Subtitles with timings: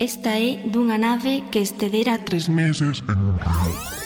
[0.00, 3.98] Esta é dunha nave que estedera tres meses en un río.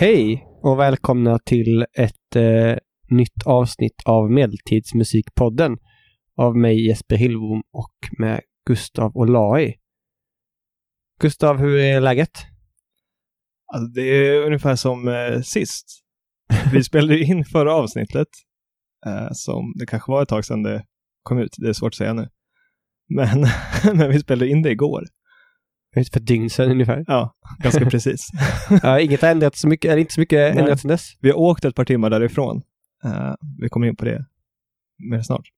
[0.00, 2.76] Hej och välkomna till ett eh,
[3.10, 5.76] nytt avsnitt av Medeltidsmusikpodden
[6.36, 9.74] av mig Jesper Hillbom och med Gustav Olai.
[11.20, 12.30] Gustav, hur är läget?
[13.74, 15.86] Alltså, det är ungefär som eh, sist.
[16.72, 18.28] Vi spelade in förra avsnittet,
[19.06, 20.84] eh, som det kanske var ett tag sedan det
[21.22, 21.54] kom ut.
[21.58, 22.28] Det är svårt att säga nu.
[23.08, 23.46] Men,
[23.96, 25.04] men vi spelade in det igår.
[26.04, 27.04] För ett dygn sedan ungefär.
[27.06, 28.28] Ja, ganska precis.
[28.82, 30.58] Ja, inget har ändrats så mycket, eller inte så mycket Nej.
[30.58, 31.10] ändrat sedan dess.
[31.20, 32.62] Vi har åkt ett par timmar därifrån.
[33.04, 34.24] Eh, vi kommer in på det
[35.10, 35.48] mer snart.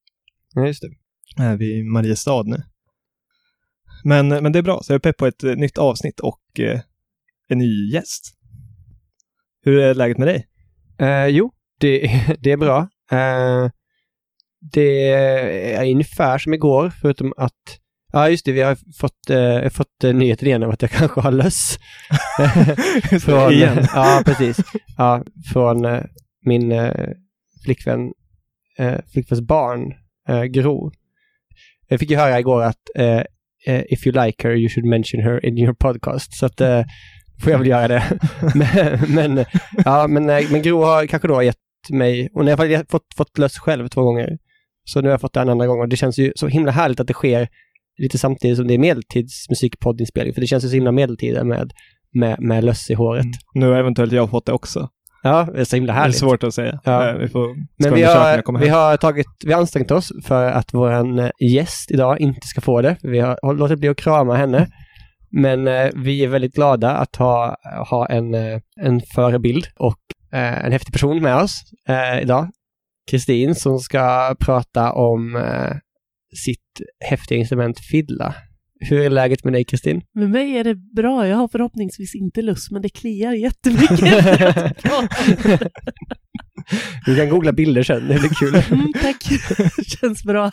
[0.55, 1.45] Ja, just det.
[1.45, 2.63] Eh, vi är i Mariestad nu.
[4.05, 6.61] Men, men det är bra, så jag är pepp på ett eh, nytt avsnitt och
[6.61, 6.81] eh,
[7.49, 8.35] en ny gäst.
[9.63, 10.47] Hur är läget med dig?
[10.99, 12.01] Eh, jo, det,
[12.41, 12.89] det är bra.
[13.11, 13.71] Eh,
[14.61, 15.09] det
[15.75, 17.80] är ungefär som igår, förutom att
[18.13, 18.53] Ja, just det.
[18.53, 21.79] Vi har fått, eh, fått eh, nyheten igen om att jag kanske har löss.
[23.25, 23.87] från, Igen.
[23.95, 24.61] Ja, precis.
[24.97, 26.03] Ja, från eh,
[26.45, 27.09] min eh,
[27.65, 28.13] flickvän,
[28.79, 29.95] eh, flickväns barn,
[30.29, 30.93] eh, Gro.
[31.89, 32.77] Jag fick ju höra igår att
[33.67, 36.35] if you like her you should mention her in your podcast.
[36.35, 36.61] Så att
[37.43, 38.19] får jag väl göra det.
[38.55, 39.45] men, men,
[39.85, 41.57] ja, men, men Gro har kanske då gett
[41.89, 44.39] mig, hon har i alla fall fått, fått löss själv två gånger.
[44.85, 46.73] Så nu har jag fått det en andra gång och det känns ju så himla
[46.73, 47.49] härligt att det sker
[48.03, 50.35] lite samtidigt som det är medeltidsmusikpoddinspelning.
[50.35, 51.73] För det känns ju så himla medeltida med,
[52.15, 53.25] med, med löss i håret.
[53.25, 53.35] Mm.
[53.55, 54.89] Nu har eventuellt jag fått det också.
[55.23, 56.17] Ja, det är så himla Det är härligt.
[56.19, 56.81] svårt att säga.
[56.85, 57.09] Ja.
[57.09, 60.75] Eh, Vi får Men vi har, vi har tagit, vi har ansträngt oss för att
[60.75, 62.97] vår gäst idag inte ska få det.
[63.03, 64.69] Vi har, har låtit bli att krama henne.
[65.33, 67.57] Men eh, vi är väldigt glada att ha,
[67.91, 69.99] ha en, eh, en förebild och
[70.33, 72.49] eh, en häftig person med oss eh, idag.
[73.11, 75.77] Kristin som ska prata om eh,
[76.37, 78.35] sitt häftiga instrument fiddla.
[78.81, 80.03] Hur är läget med dig Kristin?
[80.15, 81.29] Med mig är det bra.
[81.29, 84.01] Jag har förhoppningsvis inte lust, men det kliar jättemycket.
[87.07, 88.79] Du kan googla bilder sen, det blir kul.
[88.79, 89.23] mm, tack,
[90.01, 90.51] känns bra.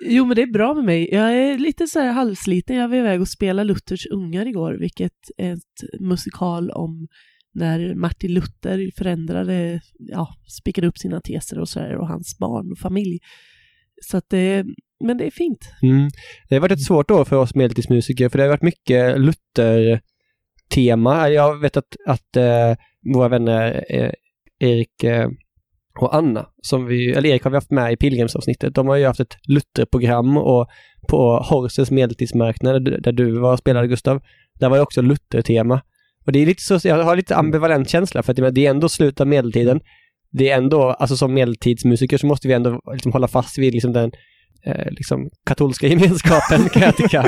[0.00, 1.08] Jo, men det är bra med mig.
[1.12, 2.76] Jag är lite så här halvsliten.
[2.76, 7.08] Jag var iväg och spela Luthers ungar igår, vilket är ett musikal om
[7.54, 10.28] när Martin Luther förändrade, ja,
[10.60, 13.18] spikade upp sina teser och så där, och hans barn och familj.
[14.10, 14.64] Så att det,
[15.04, 15.70] men det är fint.
[15.82, 16.08] Mm.
[16.48, 21.28] Det har varit ett svårt år för oss medeltidsmusiker för det har varit mycket Luther-tema.
[21.28, 22.74] Jag vet att, att eh,
[23.14, 24.10] våra vänner eh,
[24.58, 25.28] Erik eh,
[25.98, 29.06] och Anna, som vi, eller Erik har vi haft med i pilgrimsavsnittet, de har ju
[29.06, 30.68] haft ett Luther-program och
[31.08, 34.22] på Horsens medeltidsmarknad där, där du var och spelade Gustav,
[34.60, 35.82] där var det också Luther-tema.
[36.26, 38.88] Och det är lite så, jag har lite ambivalent känsla för att det är ändå
[38.88, 39.80] slutet av medeltiden.
[40.38, 43.92] Det är ändå, alltså som medeltidsmusiker så måste vi ändå liksom hålla fast vid liksom
[43.92, 44.12] den
[44.66, 47.26] eh, liksom katolska gemenskapen kan jag tycka.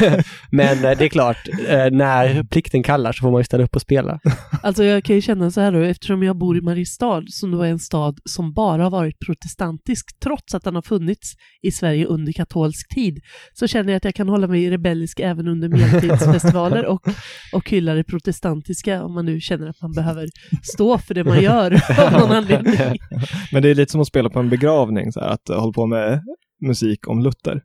[0.50, 3.76] Men eh, det är klart, eh, när plikten kallar så får man ju ställa upp
[3.76, 4.20] och spela.
[4.62, 7.62] Alltså jag kan ju känna så här då, eftersom jag bor i Mariestad, som då
[7.62, 12.06] är en stad som bara har varit protestantisk, trots att den har funnits i Sverige
[12.06, 13.20] under katolsk tid,
[13.52, 17.08] så känner jag att jag kan hålla mig rebellisk även under medeltidsfestivaler och,
[17.52, 20.28] och hylla det protestantiska, om man nu känner att man behöver
[20.62, 22.74] stå för det man gör av någon anledning.
[23.52, 25.86] Men det är lite som att spela på en begravning, så här, att hålla på
[25.86, 26.20] med
[26.60, 27.62] musik om Luther.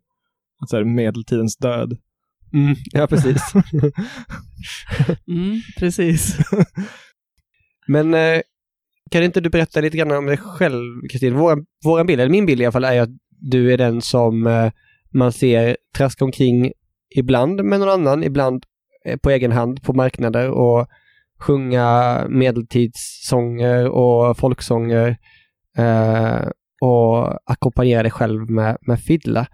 [0.61, 1.97] Att så här, medeltidens död.
[2.53, 3.41] Mm, ja, precis.
[5.27, 6.37] Mm, precis.
[7.87, 8.41] Men eh,
[9.11, 11.35] kan inte du berätta lite grann om dig själv, Kristin?
[11.35, 14.47] Vår, vår bild, eller min bild i alla fall, är att du är den som
[14.47, 14.71] eh,
[15.13, 16.71] man ser traska omkring
[17.15, 18.63] ibland med någon annan, ibland
[19.05, 20.87] eh, på egen hand på marknader och
[21.39, 25.17] sjunga medeltidssånger och folksånger
[25.77, 26.49] eh,
[26.81, 29.47] och ackompanjera dig själv med, med fiddla.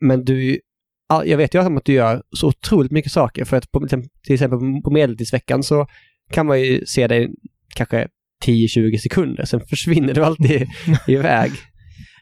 [0.00, 0.60] Men du,
[1.08, 3.86] ja, jag vet ju att du gör så otroligt mycket saker för att på,
[4.22, 5.86] till exempel på medeltidsveckan så
[6.32, 7.30] kan man ju se dig
[7.74, 8.08] kanske
[8.44, 10.66] 10-20 sekunder, sen försvinner du alltid
[11.08, 11.52] iväg.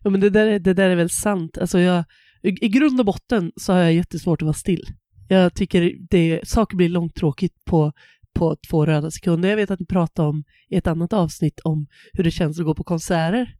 [0.02, 1.58] Ja, men det där, är- det där är väl sant.
[1.58, 2.04] Alltså jag,
[2.42, 4.84] i, I grund och botten så har jag jättesvårt att vara still.
[5.28, 7.92] Jag tycker det, saker blir långtråkigt på,
[8.34, 9.48] på två röda sekunder.
[9.48, 12.66] Jag vet att ni pratade om i ett annat avsnitt om hur det känns att
[12.66, 13.54] gå på konserter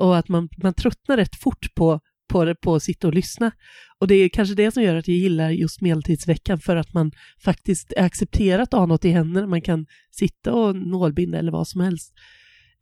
[0.00, 3.52] och att man, man tröttnar rätt fort på, på, det, på att sitta och lyssna.
[3.98, 7.12] Och det är kanske det som gör att jag gillar just medeltidsveckan, för att man
[7.44, 9.46] faktiskt är accepterat att ha något i händerna.
[9.46, 12.12] Man kan sitta och nålbinda eller vad som helst.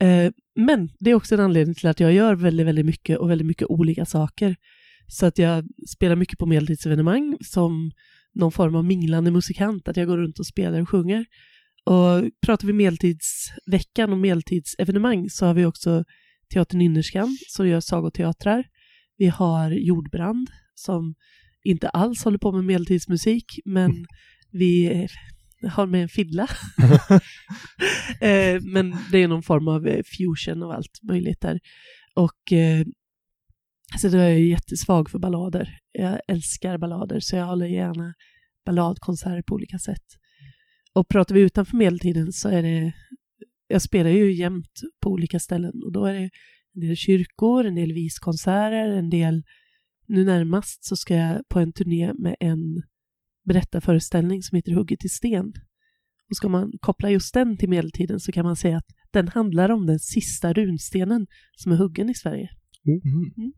[0.01, 3.31] Eh, men det är också en anledning till att jag gör väldigt, väldigt mycket och
[3.31, 4.57] väldigt mycket olika saker.
[5.07, 7.91] Så att jag spelar mycket på medeltidsevenemang som
[8.35, 11.27] någon form av minglande musikant, att jag går runt och spelar och sjunger.
[11.85, 16.05] Och pratar vi medeltidsveckan och medeltidsevenemang så har vi också
[16.53, 18.65] Teatern Nynnerskan som gör sagoteatrar.
[19.17, 21.15] Vi har Jordbrand som
[21.65, 24.07] inte alls håller på med medeltidsmusik, men
[24.51, 25.07] vi
[25.71, 26.43] har med en fiddla.
[28.21, 31.61] eh, men det är någon form av eh, fusion av allt möjligt där.
[32.15, 32.85] Och eh,
[34.01, 35.79] så då är jag jättesvag för ballader.
[35.93, 38.15] Jag älskar ballader, så jag håller gärna
[38.67, 40.05] balladkonserter på olika sätt.
[40.93, 42.93] Och pratar vi utanför medeltiden så är det,
[43.69, 46.31] jag spelar ju jämt på olika ställen och då är det
[46.75, 49.43] en del kyrkor, en del viskonserter, en del,
[50.07, 52.83] nu närmast så ska jag på en turné med en
[53.45, 55.53] berättarföreställning som heter Hugget i sten.
[56.31, 59.71] Och ska man koppla just den till medeltiden så kan man säga att den handlar
[59.71, 61.27] om den sista runstenen
[61.57, 62.51] som är huggen i Sverige.
[62.87, 63.53] Mm.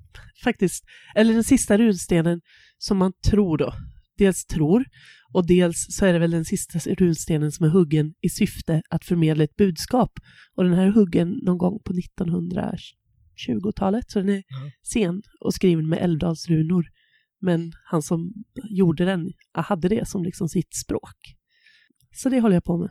[0.45, 0.85] Faktiskt.
[1.15, 2.41] Eller den sista runstenen
[2.79, 3.73] som man tror då.
[4.19, 4.85] Dels tror
[5.33, 9.05] och dels så är det väl den sista runstenen som är huggen i syfte att
[9.05, 10.13] förmedla ett budskap.
[10.55, 14.43] Och den här är huggen någon gång på 1920-talet, så den är
[14.83, 16.85] sen och skriven med älvdalsrunor.
[17.41, 18.33] Men han som
[18.71, 21.17] gjorde den hade det som liksom sitt språk.
[22.15, 22.91] Så det håller jag på med.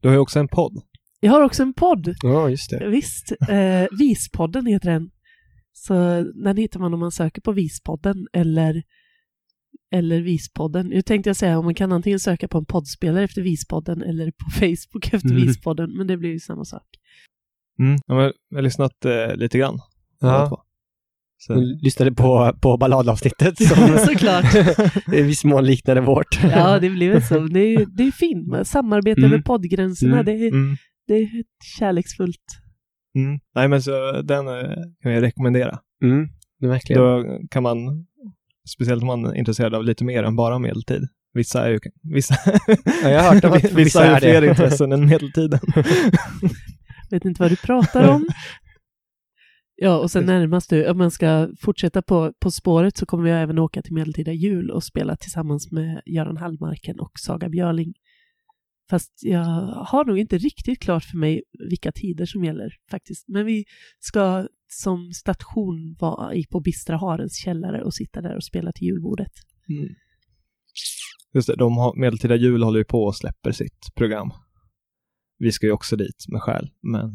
[0.00, 0.82] Du har ju också en podd.
[1.20, 2.14] Jag har också en podd.
[2.22, 2.88] Ja, just det.
[2.88, 5.10] Visst, eh, Vispodden heter den.
[5.72, 5.94] Så
[6.44, 8.82] den hittar man om man söker på Vispodden eller,
[9.94, 10.86] eller Vispodden.
[10.86, 14.30] Nu tänkte jag säga om man kan antingen söka på en poddspelare efter Vispodden eller
[14.30, 15.42] på Facebook efter Mm.
[15.46, 16.82] Vispodden, men det blir ju samma sak.
[17.78, 17.98] Mm.
[18.06, 19.78] Ja, men jag har lyssnat eh, lite grann.
[20.20, 20.46] Ja.
[20.50, 20.60] på.
[21.36, 24.44] Så, Du lyssnade på, på balladavsnittet som Såklart.
[25.12, 26.42] i viss mån liknade vårt.
[26.42, 27.38] Ja, det blir väl så.
[27.38, 29.32] Det är, det är fint med samarbete Mm.
[29.32, 30.12] över poddgränserna.
[30.20, 30.24] Mm.
[30.24, 30.76] Det, är, mm.
[31.08, 31.28] det är
[31.78, 32.44] kärleksfullt.
[33.16, 33.38] Mm.
[33.54, 35.78] Nej, men så den eh, kan jag rekommendera.
[36.02, 36.28] Mm,
[36.60, 37.02] det är verkligen.
[37.02, 37.76] Då kan man,
[38.68, 41.08] speciellt om man är intresserad av lite mer än bara medeltid.
[41.32, 42.34] Vissa är ju, vissa,
[43.02, 44.48] Ja, jag har hört att vissa är fler det.
[44.48, 45.60] intressen än medeltiden.
[47.10, 48.26] Vet inte vad du pratar om.
[49.76, 53.30] Ja, och sen närmast du, om man ska fortsätta på, på spåret så kommer vi
[53.30, 57.94] även åka till medeltida jul och spela tillsammans med Göran Hallmarken och Saga Björling.
[58.90, 59.44] Fast jag
[59.86, 63.28] har nog inte riktigt klart för mig vilka tider som gäller faktiskt.
[63.28, 63.64] Men vi
[64.00, 64.46] ska
[64.80, 69.32] som station vara i på Bistra Harens källare och sitta där och spela till julbordet.
[69.68, 69.94] Mm.
[71.34, 74.30] Just det, de har, medeltida jul håller ju på och släpper sitt program.
[75.38, 77.12] Vi ska ju också dit med själ, men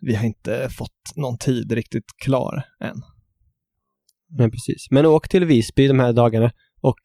[0.00, 3.02] vi har inte fått någon tid riktigt klar än.
[4.38, 4.86] Men precis.
[4.90, 7.00] Men åk till Visby de här dagarna och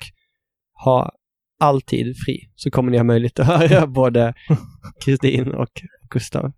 [0.84, 1.12] ha
[1.60, 2.52] alltid fri.
[2.56, 4.34] Så kommer ni ha möjlighet att höra både
[5.06, 6.52] Kristin och Gustav.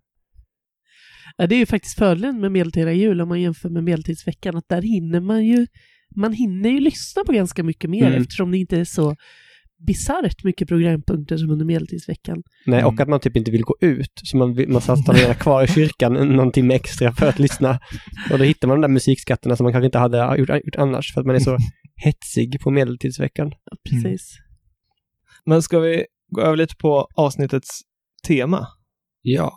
[1.36, 4.68] Ja, det är ju faktiskt fördelen med medeltida jul om man jämför med medeltidsveckan, att
[4.68, 5.66] där hinner man ju,
[6.16, 8.22] man hinner ju lyssna på ganska mycket mer Mm.
[8.22, 9.16] eftersom det inte är så
[9.86, 12.42] bisarrt mycket programpunkter som under medeltidsveckan.
[12.66, 12.94] Nej, Mm.
[12.94, 14.12] och att man typ inte vill gå ut.
[14.24, 17.78] Så man, man stannar kvar i kyrkan någon timme extra för att lyssna.
[18.32, 21.14] Och då hittar man de där musikskatterna som man kanske inte hade gjort, gjort annars
[21.14, 21.56] för att man är så
[22.04, 23.52] hetsig på medeltidsveckan.
[23.64, 24.36] Ja, precis.
[25.46, 27.68] Men ska vi gå över lite på avsnittets
[28.26, 28.66] tema?
[29.22, 29.52] Ja.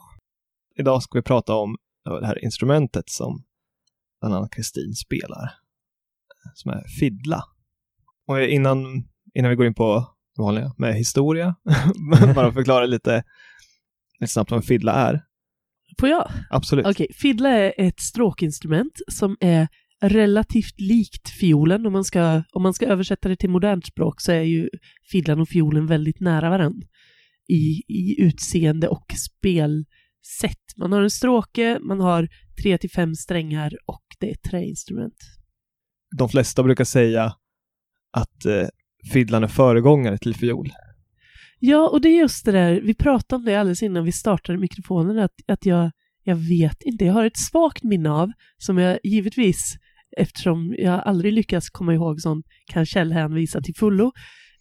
[0.79, 3.43] Idag ska vi prata om det här instrumentet som
[4.19, 5.51] bland annat Kristin spelar,
[6.53, 7.43] som är fiddla.
[8.27, 8.79] Och innan,
[9.33, 11.55] innan vi går in på det vanliga med historia,
[12.35, 13.23] bara förklara lite,
[14.19, 15.21] lite snabbt vad en fiddla är.
[15.99, 16.31] Får jag?
[16.49, 16.85] Absolut.
[16.85, 19.67] Okej, fiddla är ett stråkinstrument som är
[20.01, 21.85] relativt likt fiolen.
[21.85, 24.69] Om man, ska, om man ska översätta det till modernt språk så är ju
[25.11, 26.87] fiddlan och fiolen väldigt nära varandra
[27.47, 29.05] i, i utseende och
[30.25, 30.77] spelsätt.
[30.77, 32.27] Man har en stråke, man har
[32.61, 35.17] tre till fem strängar och det är träinstrument.
[36.17, 37.33] De flesta brukar säga
[38.11, 38.67] att eh,
[39.13, 40.71] fiddlan är föregångare till fiol.
[41.59, 44.57] Ja, och det är just det där, vi pratade om det alldeles innan vi startade
[44.57, 45.91] mikrofonen, att, att jag,
[46.23, 49.75] jag vet inte, jag har ett svagt minne av, som jag givetvis,
[50.17, 54.11] eftersom jag aldrig lyckas komma ihåg sånt, kan källhänvisa till fullo.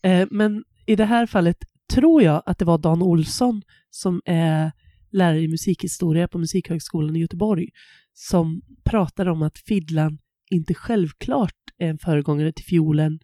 [0.03, 1.57] Eh, men i det här fallet
[1.93, 4.73] tror jag att det var Dan Olsson, som är
[5.15, 7.69] lärare i musikhistoria på Musikhögskolan i Göteborg,
[8.13, 10.19] som pratade om att fiddlan
[10.51, 13.19] inte självklart är en föregångare till fiolen,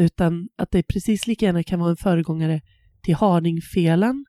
[0.00, 2.60] utan att det precis lika gärna kan vara en föregångare
[3.02, 4.24] till hardingfelan.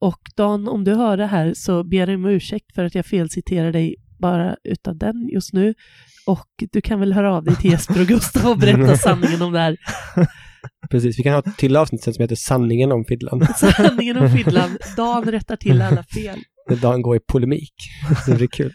[0.00, 3.06] Och Dan, om du hör det här så ber jag om ursäkt för att jag
[3.06, 5.74] felciterar dig bara utav den just nu.
[6.26, 9.52] Och du kan väl höra av dig till Jesper och Gustav och berätta sanningen om
[9.52, 9.76] det här.
[10.90, 13.46] Precis, vi kan ha ett till avsnitt sen som heter Sanningen om fiddlan.
[13.56, 14.78] Sanningen om fiddlan.
[14.96, 16.38] Dan rättar till alla fel.
[16.68, 17.74] När Dan går i polemik.
[18.26, 18.72] Det blir kul.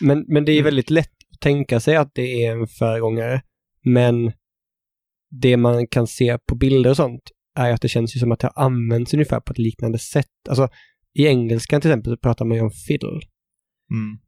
[0.00, 3.42] Men, men det är väldigt lätt att tänka sig att det är en föregångare.
[3.84, 4.32] Men
[5.30, 7.22] det man kan se på bilder och sånt
[7.58, 10.26] är att det känns ju som att det har använts ungefär på ett liknande sätt.
[10.48, 10.68] Alltså
[11.14, 13.20] i engelskan till exempel så pratar man ju om fiddle.
[13.90, 14.18] Mm.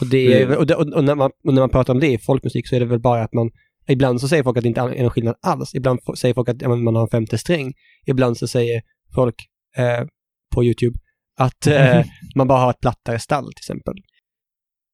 [0.00, 2.18] Och, det är, och, det, och, när man, och när man pratar om det i
[2.18, 3.50] folkmusik så är det väl bara att man
[3.88, 5.74] Ibland så säger folk att det inte är någon skillnad alls.
[5.74, 7.72] Ibland säger folk att man har en femte sträng.
[8.06, 8.82] Ibland så säger
[9.14, 9.34] folk
[9.76, 10.06] eh,
[10.54, 10.98] på YouTube
[11.38, 12.04] att eh,
[12.36, 13.94] man bara har ett plattare stall till exempel.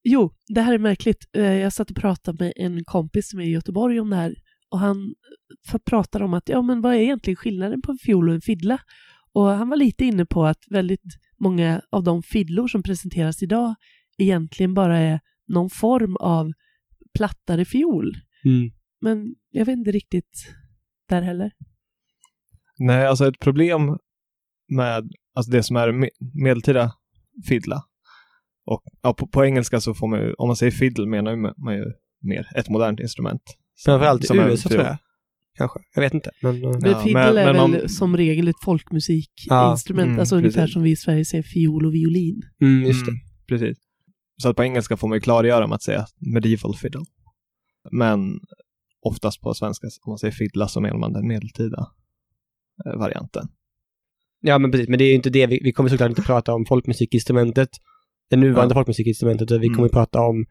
[0.04, 1.24] Jo, det här är märkligt.
[1.36, 4.34] Eh, Jag satt och pratade med en kompis som är i Göteborg om det här
[4.70, 5.14] och han
[5.68, 8.40] f- pratade om att ja, men vad är egentligen skillnaden på en fiol och en
[8.40, 8.78] fiddla?
[9.32, 11.02] Och han var lite inne på att väldigt
[11.40, 13.74] många av de fiddlor som presenteras idag
[14.18, 16.52] egentligen bara är någon form av
[17.18, 18.14] plattare fiol.
[18.44, 18.70] Mm.
[19.00, 20.54] Men jag vet inte riktigt
[21.08, 21.52] där heller.
[22.78, 23.98] Nej, alltså ett problem
[24.68, 26.08] med alltså det som är me-
[26.44, 26.92] medeltida
[27.48, 27.82] fiddla.
[28.66, 31.36] Och ja, på, på engelska så får man ju, om man säger fiddle menar ju
[31.36, 31.84] man ju
[32.22, 33.42] mer ett modernt instrument.
[33.84, 34.96] Framförallt i Som en USA tror jag.
[35.58, 36.30] Kanske, jag vet inte.
[36.42, 40.18] Men, eh, Men Ja, fiddle men- är men väl om- som regel ett folkmusikinstrument, mm,
[40.20, 40.72] alltså ungefär precis.
[40.72, 42.42] som vi i Sverige säger fiol och violin.
[42.60, 43.10] mm, just det.
[43.10, 43.78] Mm, precis.
[44.42, 47.04] Så att på engelska får man ju klargöra med att säga medieval fiddle.
[47.90, 48.40] Men
[49.02, 51.86] oftast på svenska, om man säger fiddla så menar man den medeltida
[52.86, 53.48] eh, varianten.
[54.40, 54.88] Ja, men precis.
[54.88, 55.46] Men det är ju inte det.
[55.46, 57.68] Vi, vi kommer såklart inte prata om folkmusikinstrumentet,
[58.30, 58.76] det nuvarande Ja.
[58.78, 59.76] folkmusikinstrumentet, utan vi Mm.
[59.76, 60.46] kommer prata om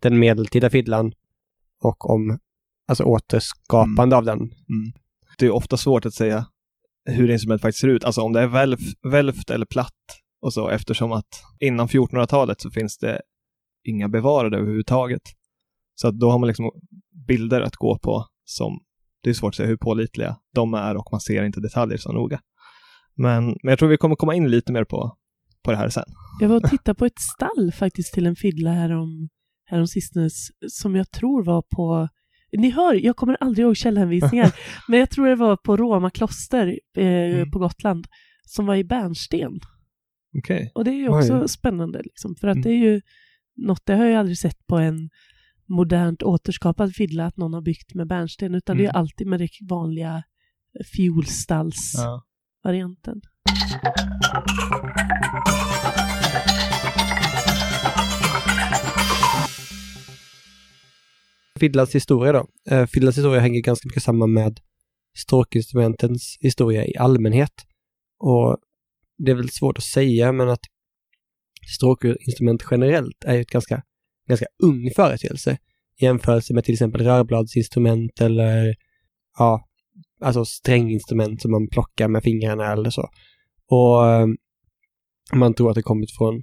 [0.00, 1.12] den medeltida fiddlan
[1.82, 2.38] och om
[2.88, 4.38] alltså återskapande av den.
[5.38, 6.46] Det är ofta svårt att säga
[7.04, 8.78] hur instrumentet faktiskt ser ut, alltså om det är välv,
[9.12, 9.94] välvt eller platt
[10.42, 13.22] och så, eftersom att innan 1400-talet så finns det
[13.84, 15.22] inga bevarade överhuvudtaget.
[16.00, 16.70] Så då har man liksom
[17.26, 18.80] bilder att gå på som,
[19.22, 22.12] det är svårt att säga hur pålitliga de är och man ser inte detaljer så
[22.12, 22.40] noga.
[23.14, 25.16] Men, men jag tror vi kommer komma in lite mer på,
[25.64, 26.04] på det här sen.
[26.40, 29.28] Jag var och tittade på ett stall faktiskt till en fiddla härom,
[29.64, 32.08] härom sistens, som jag tror var på
[32.52, 34.54] ni hör, jag kommer aldrig ihåg källhänvisningar,
[34.88, 37.50] men jag tror det var på Roma kloster eh, Mm.
[37.50, 38.06] på Gotland,
[38.46, 39.60] som var i bärnsten.
[40.38, 40.72] Okej.
[40.74, 41.48] Och det är ju också Oj.
[41.48, 42.62] spännande, liksom, för att Mm.
[42.62, 43.00] det är ju
[43.56, 45.10] något, det har jag aldrig sett på en
[45.70, 49.00] modernt återskapad fiddla, att någon har byggt med bärnsten, utan det är Mm.
[49.00, 50.22] alltid med det vanliga
[50.96, 53.20] fiolstallsvarianten.
[53.22, 53.30] Ja.
[61.60, 62.46] Fiddlans historia då.
[62.70, 64.60] Eh, Fiddlans historia hänger ganska mycket samman med
[65.16, 67.52] stråkinstrumentens historia i allmänhet.
[68.18, 68.56] Och
[69.18, 70.60] det är väl svårt att säga, men att
[71.76, 73.82] stråkinstrument generellt är ju ett ganska,
[74.30, 75.58] ganska ung företeelse
[76.00, 78.74] i jämförelse med till exempel rörbladsinstrument eller
[79.38, 79.68] ja,
[80.20, 83.08] alltså stränginstrument som man plockar med fingrarna eller så.
[83.70, 84.36] Och ehm,
[85.32, 86.42] man tror att det kommit från,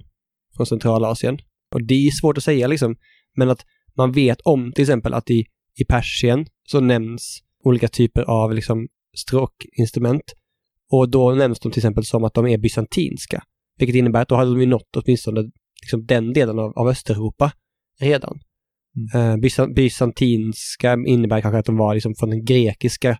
[0.56, 1.38] från Centralasien.
[1.74, 2.96] Och det är svårt att säga liksom,
[3.36, 3.64] men att
[3.96, 5.46] man vet om till exempel att i,
[5.78, 10.34] i Persien så nämns olika typer av liksom stråkinstrument.
[10.90, 13.42] Och då nämns de till exempel som att de är bysantinska.
[13.78, 15.50] Vilket innebär att då hade de ju nått åtminstone
[15.82, 17.52] liksom den delen av, av Östeuropa
[18.00, 18.40] redan.
[19.14, 23.18] Eh, bysa, bysantinska innebär kanske att de var liksom från den grekiska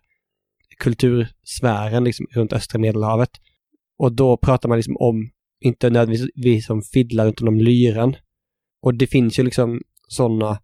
[0.79, 3.29] kultursfären liksom runt östra medelhavet.
[3.97, 8.15] Och då pratar man liksom om, inte nödvändigtvis som fiddlar utan om lyran.
[8.81, 10.59] Och det finns ju liksom sådana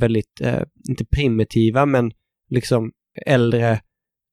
[0.00, 2.12] väldigt, eh, inte primitiva, men
[2.50, 2.92] liksom
[3.26, 3.80] äldre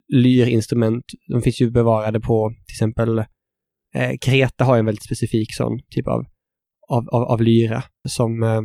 [0.07, 1.05] lyrinstrument.
[1.27, 3.19] De finns ju bevarade på till exempel
[3.95, 6.25] eh, Kreta har ju en väldigt specifik sån typ av,
[6.88, 8.62] av, av, av lyra som eh,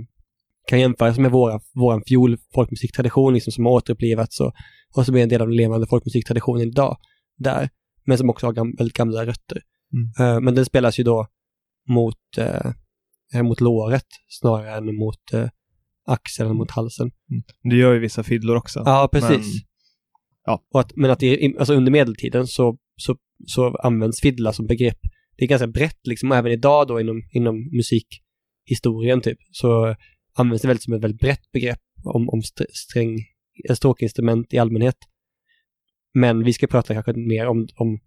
[0.66, 4.52] kan jämföras med våra, våran fiol folkmusiktradition liksom, som har återupplivats och,
[4.96, 6.96] och som är en del av den levande folkmusiktraditionen idag
[7.38, 7.68] där,
[8.06, 9.62] men som också har gam, väldigt gamla rötter.
[10.20, 11.26] Eh, men den spelas ju då
[11.88, 15.48] mot, eh, mot låret snarare än mot eh,
[16.06, 17.10] axeln, mot halsen.
[17.70, 18.82] Det gör ju vissa fiddlor också.
[18.84, 19.30] Ja, precis.
[19.30, 19.62] Men,
[20.44, 20.62] ja.
[20.74, 24.98] Och att, men att det alltså under medeltiden så, så, så används fiddla som begrepp.
[25.36, 29.96] Det är ganska brett liksom, och även idag då inom, inom musikhistorien typ, så
[30.36, 33.18] används det väldigt som ett väldigt brett begrepp om, om sträng,
[33.74, 34.96] stråkinstrument i allmänhet.
[36.14, 38.00] Men vi ska prata kanske mer om, om,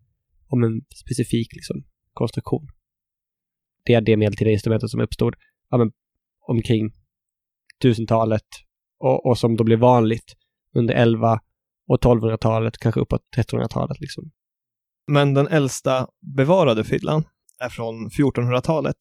[0.48, 1.84] om en specifik liksom,
[2.14, 2.68] konstruktion.
[3.86, 5.36] Det är det medeltida instrumentet som uppstod
[5.70, 5.92] ja, men,
[6.48, 6.94] omkring
[7.82, 8.48] tusentalet
[9.00, 10.36] och, och som då blev vanligt
[10.76, 11.40] under 11
[11.88, 14.32] och 1200-talet, kanske uppåt 1300-talet liksom.
[15.08, 17.24] Men den äldsta bevarade fyllan
[17.60, 18.98] är från 1400-talet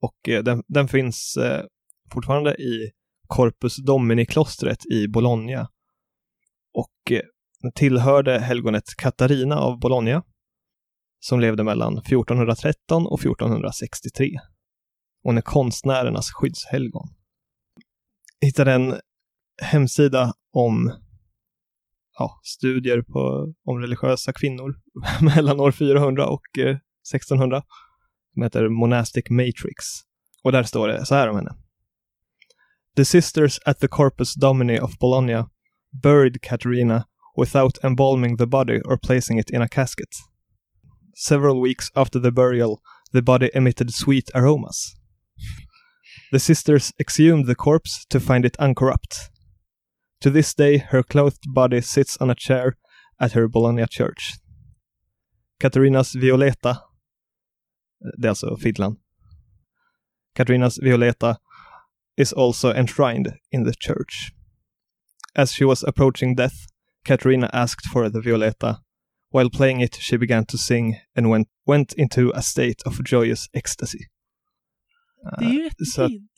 [0.00, 1.64] och eh, den, den finns eh,
[2.12, 2.90] fortfarande i
[3.26, 5.68] Corpus Domini-klostret i Bologna.
[6.74, 7.20] Och eh,
[7.74, 10.22] tillhörde helgonet Katarina av Bologna
[11.20, 14.30] som levde mellan 1413 och 1463.
[15.22, 17.08] Hon är konstnärernas skyddshelgon.
[18.38, 18.94] Jag hittade en
[19.62, 20.92] hemsida om
[22.18, 24.74] ja, studier på, om religiösa kvinnor
[25.36, 26.76] mellan år 400 och eh,
[27.14, 27.62] 1600
[28.32, 29.84] som heter Monastic Matrix.
[30.42, 31.61] Och där står det så här om henne.
[32.94, 35.44] The sisters at the Corpus Domini of Bologna
[35.94, 40.14] buried Caterina without embalming the body or placing it in a casket.
[41.14, 42.82] Several weeks after the burial,
[43.12, 44.94] the body emitted sweet aromas.
[46.32, 49.30] The sisters exhumed the corpse to find it uncorrupt.
[50.20, 52.76] To this day, her clothed body sits on a chair
[53.18, 54.34] at her Bologna church.
[55.60, 56.76] Katarinas Violeta, eh,
[58.18, 58.96] det är alltså fiddlan,
[60.34, 61.36] Katarinas Violeta
[62.16, 64.32] is also enshrined in the church.
[65.34, 66.54] As she was approaching death,
[67.06, 68.76] Katarina asked for the Violeta.
[69.34, 73.46] While playing it, she began to sing and went, went into a state of joyous
[73.52, 73.98] ecstasy.
[75.38, 76.28] Det är ju så att- jättefint.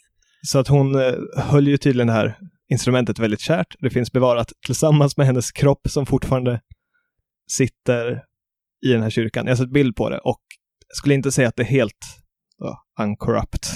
[0.47, 2.38] Så att hon eh, höll ju tydligen det här
[2.69, 3.75] instrumentet väldigt kärt.
[3.78, 6.61] Det finns bevarat tillsammans med hennes kropp som fortfarande
[7.50, 8.23] sitter
[8.87, 9.47] i den här kyrkan.
[9.47, 10.40] Jag har sett bild på det och
[10.95, 12.07] skulle inte säga att det är helt
[13.01, 13.69] uncorrupt.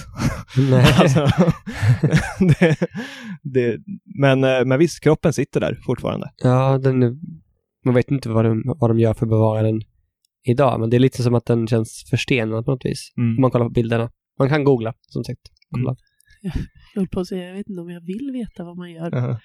[0.71, 0.93] Nej.
[0.99, 1.21] alltså,
[2.61, 2.77] det,
[3.43, 3.79] det,
[4.21, 6.31] men, eh, men visst, kroppen sitter där fortfarande.
[6.37, 7.21] Ja, den,
[7.85, 9.83] man vet inte vad de, vad de gör för att bevara den
[10.45, 13.13] idag, men det är lite som att den känns förstenad på något vis.
[13.17, 13.37] Mm.
[13.37, 14.11] Om man kollar på bilderna.
[14.39, 15.41] Man kan googla, som sagt.
[15.71, 15.97] Kolla.
[16.43, 16.53] Jag
[16.95, 19.11] höll på att säga, jag vet inte om jag vill veta vad man gör.
[19.13, 19.41] Jaha.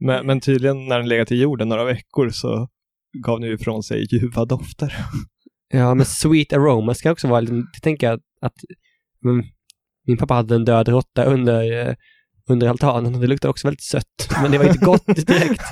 [0.00, 2.68] Men, men tydligen när den legat i jorden några veckor så
[3.24, 4.96] gav den ju ifrån sig ljuva dofter.
[5.68, 8.54] Ja, men sweet aroma ska också vara jag tänker att, att
[9.24, 9.44] men,
[10.06, 11.94] min pappa hade en död råtta under, eh,
[12.48, 14.28] under altanen och det luktade också väldigt sött.
[14.42, 15.62] Men det var inte gott direkt.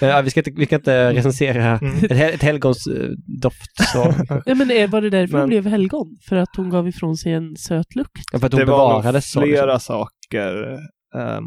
[0.00, 1.96] ja, vi, ska inte, vi ska inte recensera Mm.
[2.04, 3.08] ett, hel- ett helgons eh,
[3.42, 4.04] doft så.
[4.46, 6.16] Nej, men är- var det därför hon Men- blev helgon?
[6.28, 8.10] För att hon gav ifrån sig en söt lukt?
[8.32, 9.40] Ja, för att hon det var nog bevarades så.
[9.40, 9.52] liksom.
[9.56, 10.78] flera saker.
[11.16, 11.44] ehm,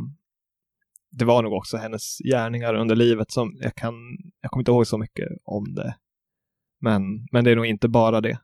[1.11, 3.93] det var nog också hennes gärningar under livet som jag kan,
[4.41, 5.95] jag kommer inte ihåg så mycket om det.
[6.81, 8.39] Men, men det är nog inte bara det.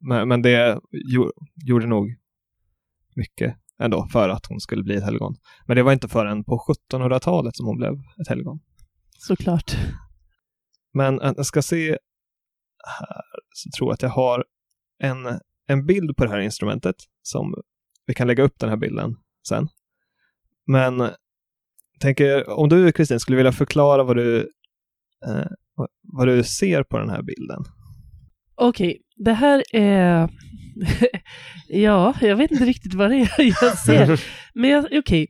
[0.00, 0.80] Men, men det
[1.12, 1.30] gjo,
[1.66, 2.16] gjorde nog
[3.16, 5.36] mycket ändå för att hon skulle bli ett helgon.
[5.66, 8.60] Men det var inte förrän på 1700-talet som hon blev ett helgon.
[9.18, 9.76] Såklart.
[10.94, 11.98] Men att jag ska se
[12.98, 13.22] här
[13.54, 14.44] så tror jag att jag har
[14.98, 17.54] en, en bild på det här instrumentet som
[18.06, 19.16] vi kan lägga upp den här bilden
[19.48, 19.68] sen.
[20.66, 21.10] Men
[22.00, 24.38] tänker, om du Kristin skulle vilja förklara vad du,
[25.26, 25.46] eh,
[26.02, 27.64] vad du ser på den här bilden.
[28.54, 30.28] Okej, det här är...
[31.68, 34.20] ja, jag vet inte riktigt vad det är jag ser.
[34.54, 35.28] Men okej, okej,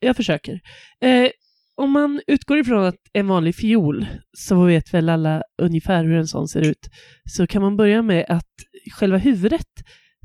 [0.00, 0.60] jag försöker.
[1.00, 1.30] Eh,
[1.76, 6.26] om man utgår ifrån att en vanlig fiol, så vet väl alla ungefär hur en
[6.26, 6.88] sån ser ut,
[7.24, 8.52] så kan man börja med att
[8.92, 9.66] själva huvudet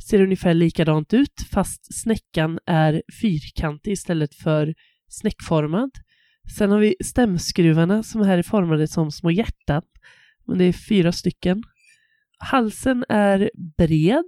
[0.10, 4.74] ser ungefär likadant ut, fast snäckan är fyrkantig istället för
[5.10, 5.91] snäckformad.
[6.58, 9.82] Sen har vi stämskruvarna som här är formade som små hjärtan,
[10.47, 11.63] men det är fyra stycken.
[12.41, 14.25] Halsen är bred,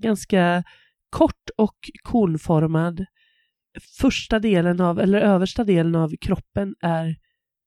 [0.00, 0.64] ganska
[1.10, 3.06] kort och konformad.
[4.00, 7.16] Första delen av, eller översta delen av kroppen är,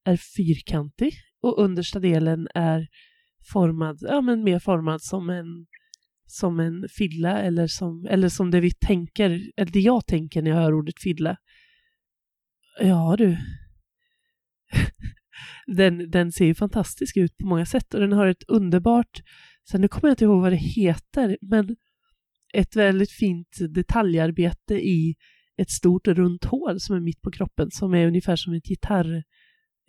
[0.05, 2.87] är fyrkantig och understa delen är
[3.53, 5.65] formad, ja men mer formad som en
[6.31, 10.51] som en filla eller som, eller som det vi tänker, eller det jag tänker när
[10.51, 11.37] jag hör ordet filla.
[12.79, 13.37] Ja du.
[15.77, 19.21] den, den ser ju fantastisk ut på många sätt och den har ett underbart,
[19.69, 21.75] sen nu kommer jag inte ihåg vad det heter, men
[22.53, 25.15] ett väldigt fint detaljarbete i
[25.57, 29.15] ett stort runt hål som är mitt på kroppen som är ungefär som ett gitarr,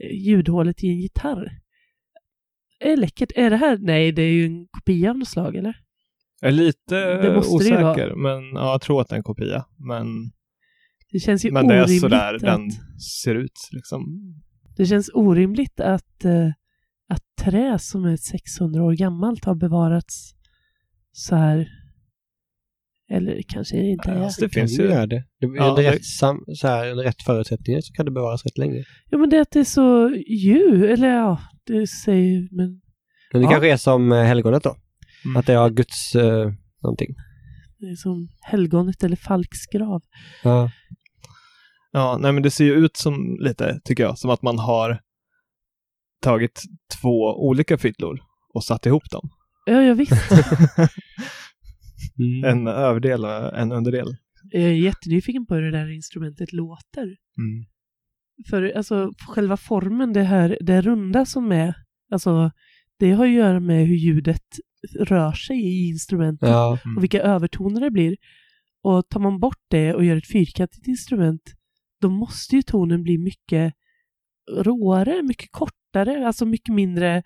[0.04, 1.58] eh, ljudhålet i en gitarr.
[2.80, 3.32] Är läckert.
[3.34, 3.78] Är det här?
[3.78, 5.76] Nej, det är ju en kopia av något slag, eller?
[6.40, 9.64] Jag är lite Det det osäker, men ja, jag tror att det är en kopia.
[9.88, 10.06] Men,
[11.12, 12.70] Det känns ju men det är sådär att, den
[13.22, 14.04] ser ut liksom.
[14.76, 16.54] Det känns orimligt att, eh, att
[17.44, 20.32] trä som är 600 år gammalt har bevarats
[21.12, 21.68] så här.
[23.10, 24.20] Eller kanske det inte Ja, är.
[24.24, 25.24] alltså, det Kan finns ju göra det.
[25.40, 28.44] det Ja, under, det- rätt sam, så här, under rätt förutsättningar så kan det bevaras
[28.44, 28.84] rätt länge.
[29.10, 32.80] Ja, men det är att det är så djur, eller ja, det säger men
[33.32, 33.50] Men det Ja.
[33.50, 34.76] kanske är som eh, helgonet då.
[35.24, 35.36] Mm.
[35.36, 36.52] Att det har Guds eh,
[36.82, 37.08] någonting.
[37.78, 40.02] det är som helgonet eller Falks grav.
[40.44, 40.70] Ja.
[41.92, 45.00] Ja, nej men det ser ju ut som lite, tycker jag, som att man har
[46.22, 46.62] tagit
[47.00, 48.20] två olika fiddlor
[48.54, 49.30] och satt ihop dem.
[49.66, 50.12] Ja, ja visst.
[52.18, 52.44] Mm.
[52.44, 54.16] En överdel och en underdel.
[54.50, 57.02] Jag är jättenyfiken på hur det där instrumentet låter.
[57.02, 57.64] Mm.
[58.50, 61.74] För alltså själva formen, det här det runda som är,
[62.12, 62.50] alltså
[62.98, 64.42] det har ju att göra med hur ljudet
[65.00, 66.78] rör sig i instrumentet Ja.
[66.96, 68.16] och vilka övertoner det blir.
[68.82, 71.42] Och tar man bort det och gör ett fyrkantigt instrument,
[72.00, 73.74] då måste ju tonen bli mycket
[74.58, 77.22] råare, mycket kortare, alltså mycket mindre,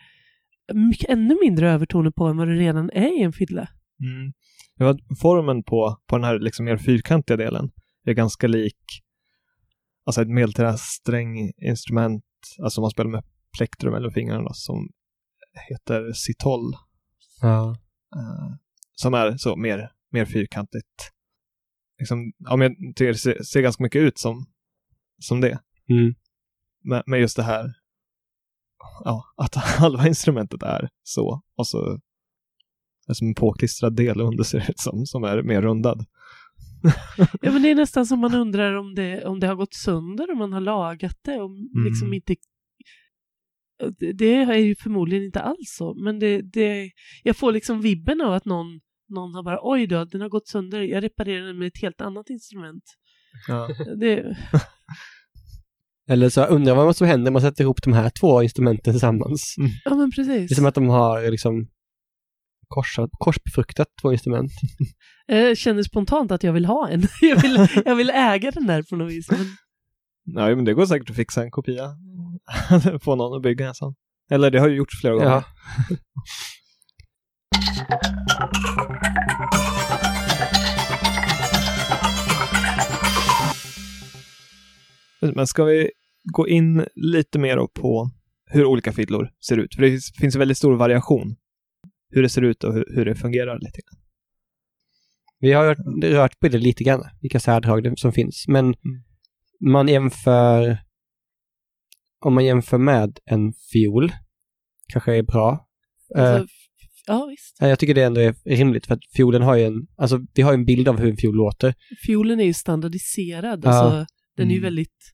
[0.75, 3.69] mycket, ännu mindre övertoner på än vad det redan är i en fiddla.
[4.01, 4.33] Mm.
[4.77, 7.71] Det var formen på, på den här liksom mer fyrkantiga delen
[8.05, 9.03] är ganska lik
[10.07, 12.25] alltså ett medeltida stränginstrument,
[12.63, 13.25] alltså man spelar med
[13.57, 14.93] plektrum eller fingrarna som
[15.69, 16.75] heter sitoll.
[17.41, 17.71] Ja.
[18.17, 18.57] eh,
[18.95, 21.13] som är så mer, mer fyrkantigt.
[21.99, 24.47] Liksom, ja, men jag tycker det ser, ser ganska mycket ut som,
[25.19, 25.59] som det.
[25.89, 26.15] Mm.
[26.85, 27.75] med, med just det här
[29.05, 32.01] ja, att halva instrumentet är så och så
[33.09, 36.05] är som en påklistrad del under ser det ut som, som är mer rundad.
[37.43, 40.33] Ja, men det är nästan som man undrar om det, om det har gått sönder,
[40.33, 41.85] om man har lagat det, om Mm.
[41.85, 42.37] liksom inte...
[43.99, 46.91] Det, det är ju förmodligen inte alls så, men det, det,
[47.23, 50.49] jag får liksom vibben av att någon, någon har bara oj då, den har gått
[50.49, 52.85] sönder, jag reparerar den med ett helt annat instrument.
[53.49, 53.69] Ja.
[54.01, 54.37] Det,
[56.11, 58.93] Eller så undrar jag vad som händer om man sätter ihop de här två instrumenten
[58.95, 59.55] tillsammans.
[59.85, 60.57] ja men Det är precis.
[60.57, 61.69] som att de har liksom
[62.69, 64.53] korsat, korsbefruktat två instrument.
[65.27, 67.03] Jag känner spontant att jag vill ha en.
[67.21, 69.31] Jag vill, jag vill äga den där på något vis.
[69.31, 69.47] Men,
[70.25, 71.91] ja, men det går säkert att fixa en kopia.
[73.03, 73.95] Få någon att bygga en sån.
[74.31, 75.29] Eller det har ju gjorts flera gånger.
[75.31, 75.45] Ja.
[85.35, 85.91] Men ska vi
[86.33, 88.11] gå in lite mer på
[88.47, 89.75] hur olika fiddlor ser ut?
[89.75, 91.37] För det finns- väldigt stor variation
[92.11, 94.03] hur det ser ut och hur, hur det fungerar lite grann.
[95.39, 98.45] Vi har rört, rört på det lite grann, vilka särdrag som finns.
[98.49, 98.75] Men
[99.61, 100.79] man jämför,
[102.25, 104.13] om man jämför med en fiol,
[104.93, 105.69] kanske är bra.
[106.17, 106.51] Alltså, f-
[107.07, 107.57] ja visst.
[107.61, 110.53] jag tycker det ändå är rimligt för att fiolen har ju en, alltså vi har
[110.53, 111.75] ju en bild av hur en fiol låter.
[112.07, 113.61] Fiolen är ju standardiserad.
[113.65, 113.71] Ja.
[113.71, 114.63] Alltså, den är ju Mm.
[114.67, 115.13] väldigt...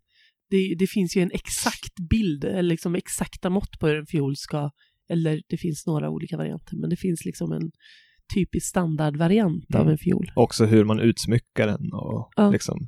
[0.52, 4.36] Det, det finns ju en exakt bild, eller liksom exakta mått på hur en fiol
[4.36, 4.70] ska...
[5.12, 7.70] Eller det finns några olika varianter, men det finns liksom en
[8.34, 9.92] typisk standardvariant av Mm.
[9.92, 10.26] en fiol.
[10.36, 12.50] Också hur man utsmyckar den och Ja.
[12.50, 12.78] liksom.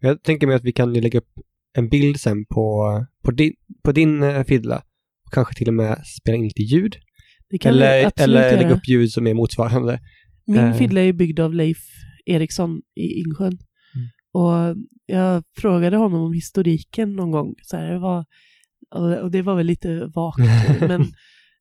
[0.00, 1.32] Jag tänker mig att vi kan lägga upp
[1.78, 2.66] en bild sen på,
[3.24, 3.52] på din,
[3.84, 4.76] på din eh, fiddla.
[5.26, 6.96] Och kanske till och med spela in lite ljud.
[7.50, 10.00] Det kan Eller, eller lägga upp ljud som är motsvarande.
[10.46, 10.74] Min eh.
[10.74, 11.78] fiddla är byggd av Leif
[12.26, 13.58] Eriksson i Insjön.
[14.32, 17.54] Och jag frågade honom om historiken någon gång.
[17.62, 18.24] Så här, det var,
[19.22, 20.38] och det var väl lite vagt.
[20.88, 21.04] men,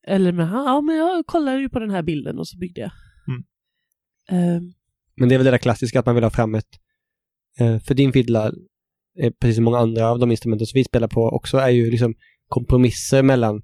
[0.08, 2.92] eller men, ja, men jag kollade ju på den här bilden och så byggde jag.
[3.28, 3.44] Mm.
[4.30, 4.74] Ehm,
[5.16, 6.70] Men det är väl det där klassiska att man vill ha fram ett...
[7.60, 8.52] Eh, för din fiddla,
[9.20, 11.92] eh, precis som många andra av de instrumenten som vi spelar på också, är ju
[11.92, 12.16] liksom
[12.48, 13.62] kompromisser mellan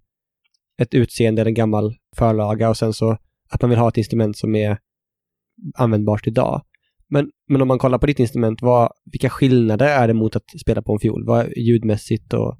[0.77, 3.17] ett utseende, en gammal förlaga och sen så
[3.49, 4.77] att man vill ha ett instrument som är
[5.75, 6.61] användbart idag.
[7.13, 10.43] Men, men om man kollar på ditt instrument, vad, vilka skillnader är det mot att
[10.61, 11.25] spela på en fiol?
[11.25, 12.57] Vad är ljudmässigt och...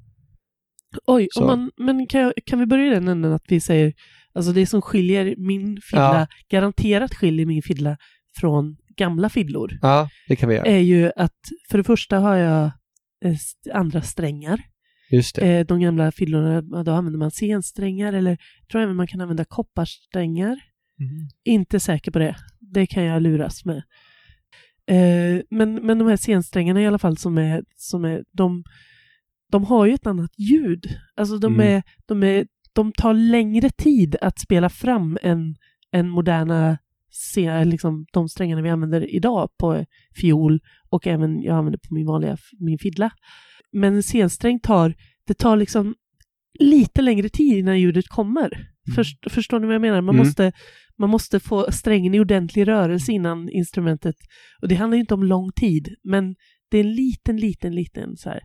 [1.06, 1.40] oj, Så.
[1.40, 3.92] om man, men kan, jag- kan vi börja i den änden att vi säger,
[4.34, 6.26] alltså det som skiljer min fiddla, Ja.
[6.48, 7.96] garanterat skiljer min fiddla
[8.40, 10.66] från gamla fiddlor, Ja, det kan vi göra.
[10.66, 11.38] är ju att
[11.70, 12.64] för det första har jag
[13.24, 13.36] eh,
[13.72, 14.60] andra strängar.
[15.10, 15.42] Just det.
[15.58, 19.44] Eh, de gamla fiddlorna, då använder man sensträngar eller jag tror även man kan använda
[19.44, 20.56] kopparsträngar.
[21.44, 22.36] Inte säker på det.
[22.60, 23.82] Det kan jag luras med.
[24.86, 28.64] Eh, men, men de här sensträngarna i alla fall som är, som är de,
[29.52, 30.86] de har ju ett annat ljud.
[31.16, 31.66] Alltså de, Mm.
[31.76, 35.56] är, de, är, de tar längre tid att spela fram än,
[35.92, 36.78] än moderna
[37.10, 39.84] se, liksom, de strängarna vi använder idag på
[40.20, 43.10] fiol och även jag använder på min vanliga min fiddla.
[43.72, 44.94] Men en sensträng tar,
[45.26, 45.94] det tar liksom
[46.60, 48.73] lite längre tid innan ljudet kommer.
[48.94, 50.00] Först, förstår ni vad jag menar?
[50.00, 50.26] Man, Mm.
[50.26, 50.52] måste,
[50.98, 54.16] man måste få strängen i ordentlig rörelse innan instrumentet,
[54.62, 56.34] och det handlar ju inte om lång tid, men
[56.70, 58.40] det är en liten, liten, liten så här.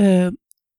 [0.00, 0.32] Eh,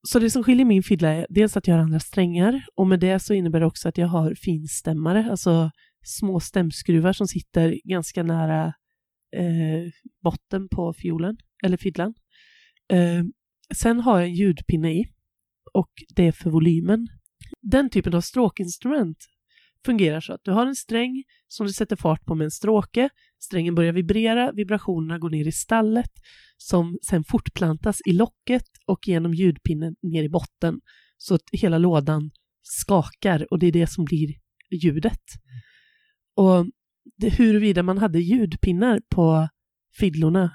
[0.07, 2.99] så det som skiljer min fiddla är dels att jag har andra strängar och med
[2.99, 5.71] det så innebär det också att jag har finstämmare, alltså
[6.05, 8.73] små stämskruvar som sitter ganska nära
[9.35, 9.91] eh,
[10.23, 12.13] botten på fiolen, eller fiddlan.
[12.93, 13.23] Eh,
[13.75, 15.05] sen har jag en ljudpinne i
[15.73, 17.07] och det är för volymen.
[17.61, 19.17] Den typen av stråkinstrument
[19.85, 23.09] fungerar så att du har en sträng som du sätter fart på med en stråke.
[23.39, 26.11] strängen börjar vibrera, vibrationerna går ner i stallet
[26.57, 30.81] som sen fortplantas i locket och genom ljudpinnen ner i botten
[31.17, 34.35] så att hela lådan skakar och det är det som blir
[34.83, 35.23] ljudet.
[36.35, 36.65] Och
[37.17, 39.49] det, huruvida man hade ljudpinnar på
[39.99, 40.51] fiddlorna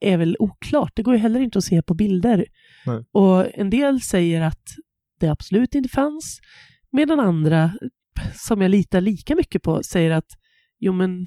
[0.00, 0.92] är väl oklart.
[0.96, 2.46] Det går ju heller inte att se på bilder.
[2.86, 3.04] Nej.
[3.12, 4.62] Och en del säger att
[5.26, 6.40] det absolut inte fanns,
[6.92, 7.72] medan andra,
[8.34, 10.28] som jag litar lika mycket på, säger att
[10.78, 11.26] jo men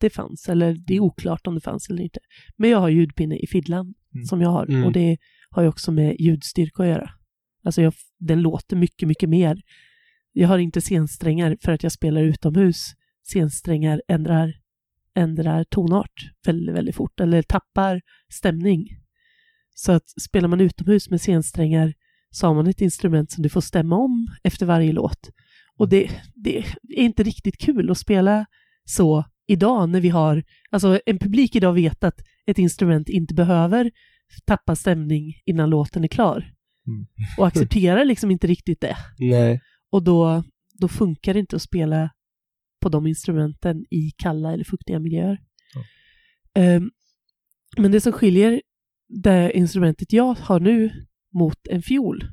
[0.00, 2.18] det fanns, eller det är oklart om det fanns eller inte.
[2.56, 4.24] Men jag har ljudpinne i fiddlan Mm.
[4.24, 4.84] som jag har Mm.
[4.84, 5.16] och det
[5.50, 7.10] har ju också med ljudstyrka att göra.
[7.64, 9.62] Alltså jag, den låter mycket, mycket mer.
[10.32, 12.92] Jag har inte scensträngar för att jag spelar utomhus.
[13.22, 14.54] Scensträngar ändrar,
[15.14, 18.00] ändrar tonart väldigt, väldigt fort eller tappar
[18.32, 18.88] stämning.
[19.74, 21.94] Så att spelar man utomhus med scensträngar
[22.36, 25.30] så har man ett instrument som du får stämma om efter varje låt.
[25.76, 28.46] Och det, det är inte riktigt kul att spela
[28.84, 33.90] så idag när vi har, alltså en publik idag vet att ett instrument inte behöver
[34.46, 36.52] tappa stämning innan låten är klar.
[36.86, 37.06] Mm.
[37.38, 38.96] Och accepterar liksom inte riktigt det.
[39.18, 39.60] Nej.
[39.90, 42.10] Och då, då funkar det inte att spela
[42.80, 45.38] på de instrumenten i kalla eller fuktiga miljöer.
[46.54, 46.90] Ehm,
[47.76, 48.62] men det som skiljer
[49.08, 51.06] det instrumentet jag har nu
[51.38, 52.24] mot en fiol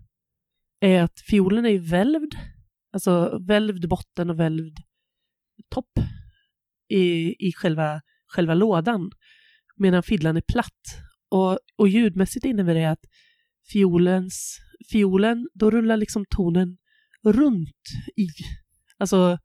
[0.80, 2.36] är att fiolen är ju välvd,
[2.92, 4.78] alltså välvd botten och välvd
[5.70, 5.92] topp
[6.90, 9.12] i, i själva, själva lådan,
[9.76, 11.00] medan fiddlan är platt.
[11.30, 13.06] Och, och ljudmässigt innebär det att
[13.72, 14.58] fiolens,
[14.92, 16.78] fiolen, då rullar liksom tonen
[17.24, 17.82] runt
[18.16, 18.28] i.
[18.98, 19.38] Alltså,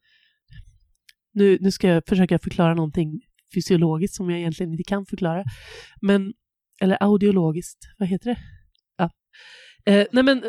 [1.32, 3.20] nu, nu ska jag försöka förklara någonting
[3.54, 5.44] fysiologiskt som jag egentligen inte kan förklara.
[6.00, 6.32] Men,
[6.80, 8.57] eller audiologiskt, vad heter det?
[9.86, 10.44] Eh, nej men,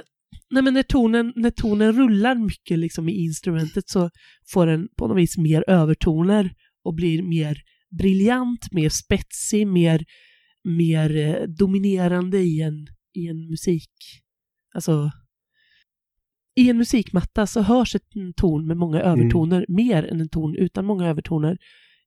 [0.49, 4.09] nej men när, tonen, när tonen rullar mycket liksom i instrumentet så
[4.51, 7.57] får den på något vis mer övertoner och blir mer
[7.97, 10.05] briljant, mer spetsig, mer,
[10.63, 13.91] mer eh, dominerande i en, i en musik.
[14.73, 15.11] Alltså,
[16.55, 20.85] i en musikmatta så hörs en ton med många övertoner mer än en ton utan
[20.85, 21.57] många övertoner.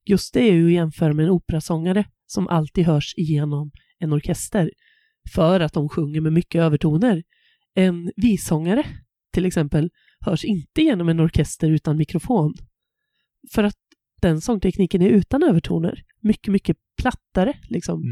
[0.05, 4.71] Just det är ju att jämföra med en operasångare som alltid hörs igenom en orkester
[5.35, 7.23] för att de sjunger med mycket övertoner.
[7.75, 8.87] En vissångare
[9.33, 12.55] till exempel hörs inte genom en orkester utan mikrofon.
[13.53, 13.79] För att
[14.23, 16.03] den sångtekniken är utan övertoner.
[16.21, 18.03] Mycket, mycket plattare liksom.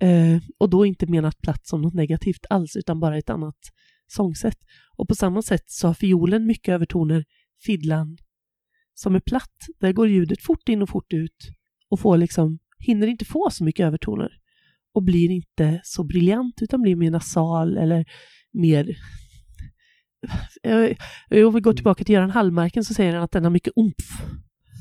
[0.00, 3.58] Eh, och då inte menat platt som något negativt alls, utan bara ett annat
[4.06, 4.58] sångsätt.
[4.96, 7.24] Och på samma sätt så har fiolen mycket övertoner,
[7.66, 8.18] fiddlan
[8.94, 11.50] som är platt, där går ljudet fort in och fort ut
[11.88, 14.38] och får liksom, hinner inte få så mycket övertoner
[14.96, 18.04] och blir inte så briljant utan blir mer nasal eller
[18.52, 18.86] mer
[20.62, 23.72] Eh, Om vi går tillbaka till Göran Hallmarken så säger han att den har mycket
[23.76, 24.20] umf.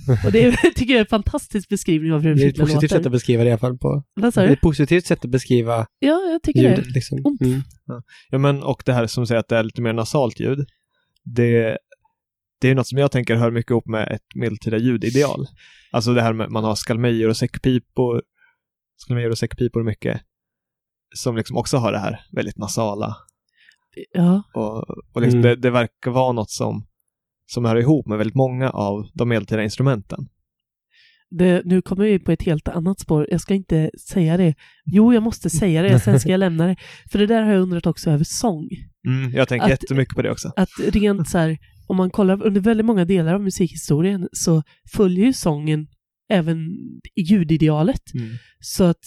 [0.25, 2.82] Och det är, tycker jag är en fantastisk beskrivning av hur Det är ett positivt
[2.82, 3.06] sätt låter.
[3.06, 4.04] att beskriva det i alla fall på.
[4.13, 4.54] Vad sa Det är du?
[4.54, 6.91] ett positivt sätt att beskriva Ja, jag tycker ljudet det.
[6.91, 7.17] liksom.
[7.41, 7.62] Mm.
[8.30, 10.60] Ja, men och det här som säger att det är lite mer nasalt ljud.
[11.23, 11.78] Det,
[12.62, 15.47] det är något som jag tänker hör mycket ihop med ett medeltida ljudideal.
[15.91, 18.21] Alltså det här med man har skalmejer och säckpipor.
[18.97, 20.21] Skalmejer och säckpipor mycket.
[21.15, 23.15] Som liksom också har det här väldigt nasala.
[24.13, 25.49] Ja, Och, och liksom Mm.
[25.49, 26.86] det, det verkar vara något som,
[27.45, 30.27] som hör ihop med väldigt många av de medeltida instrumenten.
[31.29, 33.27] det, nu kommer vi på ett helt annat spår.
[33.31, 34.55] Jag ska inte säga det.
[34.86, 36.75] Jo, jag måste säga det, sen ska jag lämna det.
[37.12, 38.69] För det där har jag undrat också över sång.
[39.08, 40.51] Mm, jag tänker Att- jättemycket på det också.
[40.55, 45.25] Att rent så här, om man kollar under väldigt många delar av musikhistorien så följer
[45.25, 45.88] ju sången
[46.30, 46.76] även
[47.16, 48.14] ljudidealet.
[48.14, 48.30] Mm.
[48.60, 49.04] Så att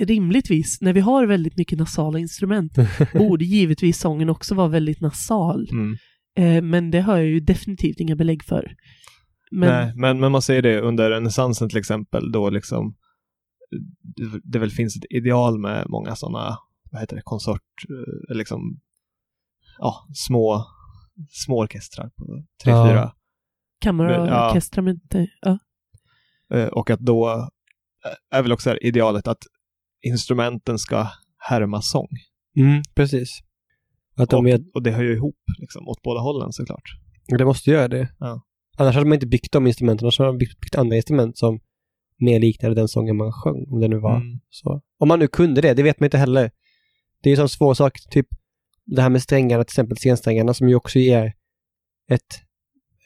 [0.00, 2.72] rimligtvis, när vi har väldigt mycket nasala instrument,
[3.14, 5.68] borde givetvis sången också vara väldigt nasal.
[5.72, 5.96] Mm.
[6.38, 8.74] Eh, men det har jag ju definitivt inga belägg för.
[9.50, 12.94] Men, Nej, men, men man säger det under renässansen till exempel, då liksom
[14.16, 16.58] det, det väl finns ett ideal med många sådana,
[16.90, 17.62] vad heter det, konsort,
[18.30, 18.80] eh, liksom,
[19.78, 20.64] ja, små,
[21.30, 22.88] små orkestrar på tre, Ja.
[22.88, 23.12] fyra.
[23.80, 24.50] kammare och Men, ja.
[24.50, 25.58] orkestrar, men inte, ja.
[26.54, 29.42] Eh, Och att då eh, är väl också idealet att
[30.02, 31.06] instrumenten ska
[31.38, 32.08] härma sång.
[32.56, 33.38] Mm, precis.
[34.16, 36.90] Att de Och, är, och det hör ju ihop liksom, åt båda hållen såklart.
[37.38, 38.08] det måste göra det.
[38.18, 38.42] Ja.
[38.76, 41.60] Annars hade man inte byggt de instrumenten, annars hade man byggt, byggt andra instrument som
[42.20, 44.40] mer liknade den sången man sjöng, om det nu var Mm.
[44.50, 44.80] så.
[44.98, 46.50] Om man nu kunde det, det vet man inte heller.
[47.22, 48.26] Det är ju en sån svår sak, typ
[48.84, 51.32] det här med strängarna, till exempel scensträngarna som ju också ger
[52.10, 52.40] ett,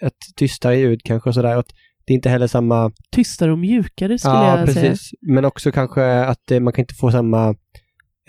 [0.01, 1.57] ett tystare ljud kanske och sådär.
[1.57, 1.73] Att
[2.05, 5.09] det är inte heller samma Tystare och mjukare skulle ja, jag precis.
[5.09, 5.19] säga.
[5.21, 7.55] Men också kanske att eh, man kan inte få samma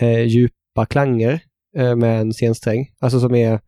[0.02, 1.40] eh, djupa klanger
[1.78, 2.88] eh, med en scensträng.
[3.00, 3.60] Alltså som är,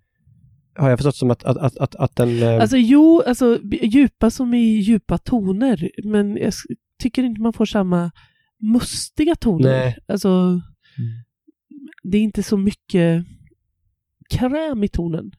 [0.75, 2.43] har jag förstått som att, att, att, att, att den...
[2.43, 6.53] Eh, Alltså jo, alltså djupa som i djupa toner, men jag,
[7.03, 8.11] tycker inte man får samma
[8.59, 9.79] mustiga toner.
[9.79, 9.97] Nej.
[10.07, 10.61] Alltså,
[12.03, 13.25] det är inte så mycket
[14.29, 15.31] kräm i tonen.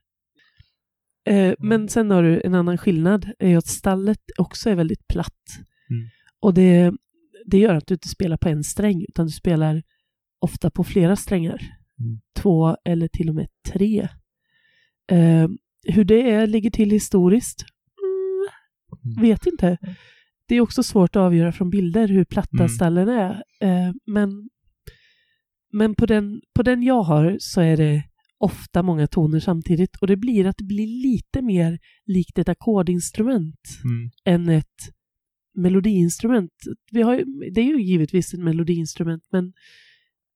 [1.26, 5.42] Eh, men sen har du en annan skillnad, är att stallet också är väldigt platt.
[5.90, 6.08] Mm.
[6.40, 6.92] Och det,
[7.46, 9.82] det gör att du inte spelar på en sträng, utan du spelar
[10.40, 11.60] ofta på flera strängar.
[12.00, 12.20] Mm.
[12.38, 14.08] Två eller till och med tre.
[15.10, 15.48] Eh,
[15.88, 17.64] hur det är, ligger till historiskt?
[18.02, 18.48] Mm,
[19.04, 19.22] Mm.
[19.22, 19.78] vet inte.
[20.48, 22.68] Det är också svårt att avgöra från bilder hur platta Mm.
[22.68, 23.42] stallen är.
[23.60, 24.48] Eh, men
[25.72, 28.02] men på, den, på den jag har så är det
[28.38, 33.60] ofta många toner samtidigt och det blir att det blir lite mer likt ett ackordinstrument
[33.84, 34.10] Mm.
[34.24, 34.74] än ett
[35.54, 36.52] melodiinstrument.
[36.92, 39.52] Vi har, ju- det är ju givetvis ett melodiinstrument men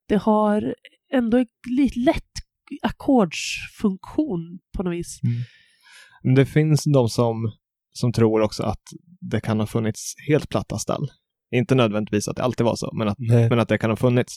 [0.08, 0.74] det har
[1.12, 2.24] ändå en lite lätt
[2.82, 5.20] ackordsfunktion på något vis.
[6.22, 7.52] Men det finns de som,
[7.92, 8.82] som tror också att
[9.20, 11.08] det kan ha funnits helt platta stall.
[11.54, 13.48] Inte nödvändigtvis att det alltid var så, men att, Nej.
[13.48, 14.36] men att det kan ha funnits.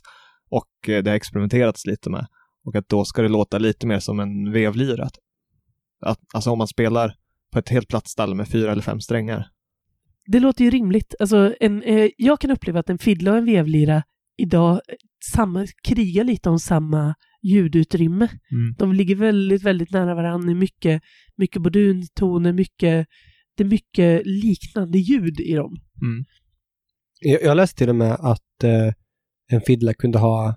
[0.49, 2.27] Och eh, det har experimenterats lite med.
[2.65, 5.09] Och att då ska det låta lite mer som en vevlyra.
[6.05, 7.15] Att, alltså om man spelar
[7.51, 9.47] på ett helt platt stall med fyra eller fem strängar.
[10.25, 11.15] Det låter ju rimligt.
[11.19, 14.03] Alltså en, eh, jag kan uppleva att en fiddla och en vevlira
[14.37, 14.95] idag eh,
[15.33, 18.27] samma, krigar lite om samma ljudutrymme.
[18.51, 18.75] Mm.
[18.77, 20.45] De ligger väldigt, väldigt nära varandra.
[20.45, 21.01] Det är mycket,
[21.35, 23.07] mycket borduntoner, mycket,
[23.57, 25.77] det är mycket liknande ljud i dem.
[27.19, 28.93] Jag, jag läste till och med att eh,
[29.51, 30.55] en fiddla kunde ha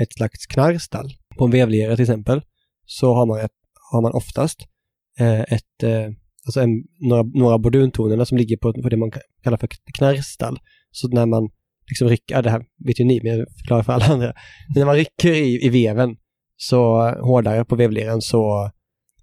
[0.00, 1.10] ett slags knarrstall.
[1.38, 2.42] På en vevlera till exempel
[2.86, 3.52] så har man, ett,
[3.92, 4.66] har man oftast
[5.18, 6.06] eh, ett, eh,
[6.46, 10.58] alltså en, några, några borduntonerna som ligger på, på det man kallar för knarrstall.
[10.90, 11.50] Så när man
[11.88, 14.32] liksom rycker, det här vet ju ni, men jag förklarar för alla andra.
[14.68, 16.16] Men när man rycker i, i veven
[16.56, 18.70] så eh, hårdare på vevleran så,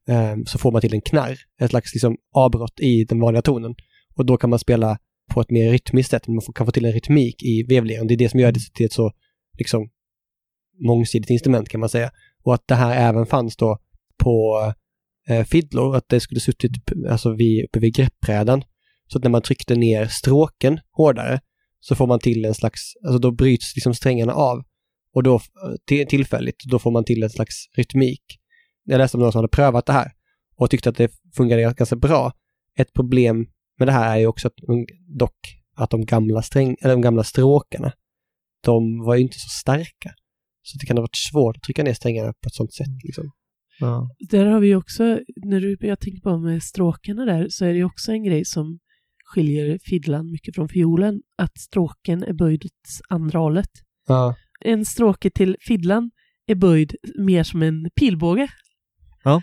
[0.10, 3.76] eh, så får man till en knarr, ett slags liksom avbrott i den vanliga tonen.
[4.16, 4.98] Och då kan man spela
[5.34, 8.08] på ett mer rytmiskt sätt, man kan få till en rytmik i vevleran.
[8.08, 9.12] Det är det som gör det till ett så
[9.58, 9.90] liksom
[10.80, 12.12] mångsidigt instrument kan man säga.
[12.44, 13.78] Och att det här även fanns då
[14.18, 14.74] på
[15.30, 16.72] eh, fiddlor, att det skulle suttit
[17.10, 18.64] alltså vid, uppe vid greppbrädan.
[19.08, 21.40] Så att när man tryckte ner stråken hårdare
[21.80, 24.64] så får man till en slags, alltså då bryts liksom strängarna av.
[25.14, 25.40] Och då
[25.88, 28.22] tillfälligt, då får man till en slags rytmik.
[28.84, 30.12] Jag läste om någon som hade prövat det här
[30.58, 32.32] och tyckte att det fungerade ganska bra.
[32.78, 33.48] Ett problem
[33.80, 34.54] med det här är ju också att,
[35.08, 35.38] dock
[35.76, 37.94] att de gamla, sträng, eller de gamla stråkarna,
[38.64, 40.14] de var ju inte så starka.
[40.68, 42.88] Så det kan ha varit svårt att trycka ner strängarna på ett sånt sätt.
[43.04, 43.32] Liksom.
[43.80, 44.10] Ja.
[44.30, 45.04] Där har vi också,
[45.36, 48.80] när du, jag tänker på med stråkarna där, så är det också en grej som
[49.26, 52.72] skiljer fiddlan mycket från fiolen, att stråken är böjd åt
[53.10, 53.70] andra hållet.
[54.08, 54.36] Ja.
[54.62, 56.12] En stråke till fiddlan
[56.48, 58.48] är böjd mer som en pilbåge.
[59.24, 59.42] Ja.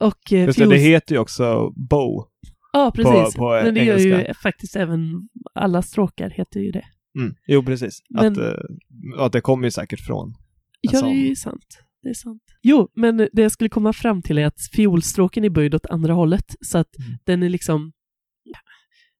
[0.00, 2.24] Och eh, Just det, fiol- det heter ju också bow.
[2.72, 3.34] Ja, precis.
[3.36, 6.84] på Men det gör ju faktiskt även alla stråkar heter ju det.
[7.18, 7.34] Mm.
[7.46, 7.98] Jo, precis.
[8.10, 10.34] Men- Att, eh, att det kommer ju säkert från.
[10.80, 11.82] Ja, det är ju sant.
[12.02, 12.42] Det är sant.
[12.62, 16.12] Jo, men det jag skulle komma fram till är att fiolstråken är böjd åt andra
[16.12, 17.18] hållet, så att Mm.
[17.24, 17.92] den är liksom,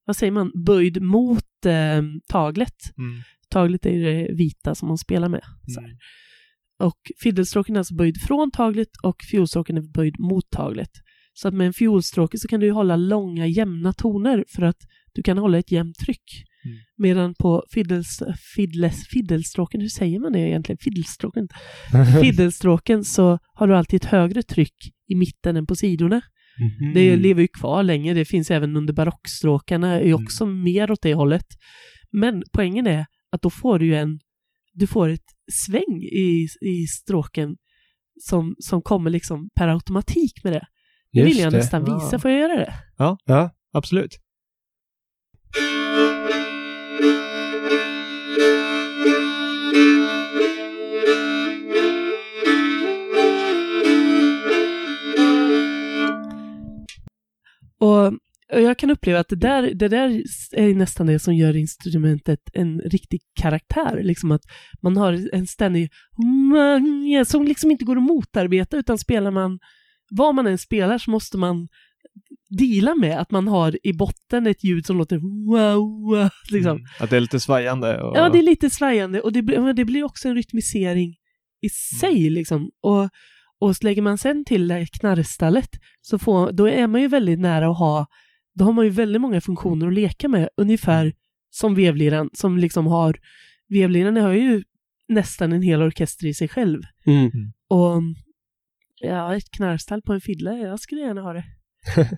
[0.04, 2.74] vad säger man, böjd mot eh, taglet.
[2.98, 3.22] Mm.
[3.50, 5.42] Taglet är det vita som man spelar med.
[5.80, 5.96] Här.
[6.86, 10.90] Och fidelstråken är alltså böjd från taglet och fiolstråken är böjd mot taglet.
[11.32, 14.76] Så att med en fiolstråke så kan du hålla långa jämna toner för att
[15.12, 16.44] du kan hålla ett jämnt tryck.
[16.64, 16.78] Mm.
[16.96, 18.22] Medan på fiddles,
[18.56, 20.78] fiddles, fiddelstråken, hur säger man det egentligen?
[20.80, 21.48] Fiddelstråken?
[22.22, 26.20] Fiddelstråken så har du alltid ett högre tryck i mitten än på sidorna.
[26.58, 26.94] Mhm.
[26.94, 28.14] Det lever ju kvar länge.
[28.14, 31.46] Det finns även under barockstråkarna, är ju också mer åt det hållet.
[32.12, 34.20] Men poängen är att då får du ju en,
[34.72, 37.56] du får ett sväng i, i stråken
[38.20, 40.66] som, som kommer liksom per automatik med det.
[41.12, 41.56] Det vill jag det.
[41.56, 42.08] nästan visa.
[42.12, 42.18] Ja.
[42.18, 42.74] Får jag göra det?
[43.26, 43.50] Ja.
[43.72, 44.18] Absolut.
[57.80, 58.06] Och,
[58.52, 62.40] och jag kan uppleva att det där, det där är nästan det som gör instrumentet
[62.52, 64.00] en riktig karaktär.
[64.02, 64.42] Liksom att
[64.82, 65.90] man har en ständig
[67.26, 69.58] som liksom inte går att motarbeta utan spelar man
[70.10, 71.68] vad man än spelar så måste man
[72.58, 76.76] deala med att man har i botten ett ljud som låter wow, wow liksom.
[76.76, 76.86] Mm.
[77.00, 78.02] Att det är lite svajande.
[78.02, 78.16] Och...
[78.16, 81.16] Ja, det är lite svajande och det, blir- det blir också en rytmisering
[81.60, 81.68] i
[82.00, 82.70] sig liksom.
[82.80, 83.08] Och,
[83.58, 87.70] och så lägger man sen till knarrstallet så får, då är man ju väldigt nära
[87.70, 88.06] att ha,
[88.54, 91.12] då har man ju väldigt många funktioner att leka med, ungefär
[91.50, 93.16] som vevliran som liksom har,
[93.68, 94.62] vevliran har ju
[95.08, 96.82] nästan en hel orkester i sig själv.
[97.06, 97.30] Mm.
[97.68, 98.02] Och
[99.00, 101.44] ja, ett knarrstall på en fiddla, jag skulle gärna ha det.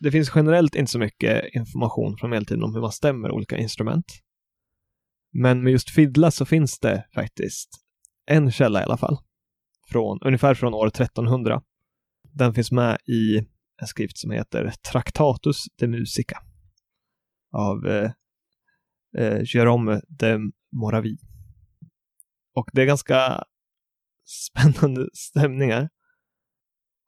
[0.00, 4.04] det finns generellt inte så mycket information från medeltiden om hur man stämmer olika instrument.
[5.32, 7.68] Men med just fiddla så finns det faktiskt
[8.26, 9.18] en källa i alla fall,
[9.88, 11.62] från, ungefär från år 1300.
[12.32, 13.38] Den finns med i
[13.80, 16.42] en skrift som heter Tractatus de Musica
[17.52, 18.10] av eh,
[19.18, 19.42] eh,
[20.08, 21.18] de Moravi.
[22.54, 23.44] Och det är ganska
[24.24, 25.88] spännande stämningar.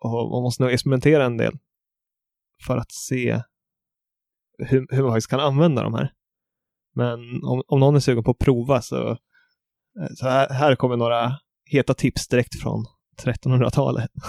[0.00, 1.58] Och man måste nog experimentera en del
[2.66, 3.42] för att se
[4.58, 6.12] hur, hur man faktiskt kan använda de här.
[6.94, 10.96] Men om, om någon är sugen på att prova så, eh, så här, här kommer
[10.96, 12.84] några heta tips direkt från
[13.24, 14.10] 1300-talet.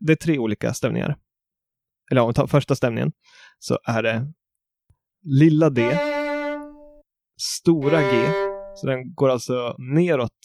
[0.00, 1.18] Det är tre olika stämningar.
[2.10, 3.12] Eller om vi tar första stämningen
[3.58, 4.32] så är det
[5.22, 5.82] lilla D,
[7.38, 8.32] stora G,
[8.74, 10.38] så den går alltså neråt.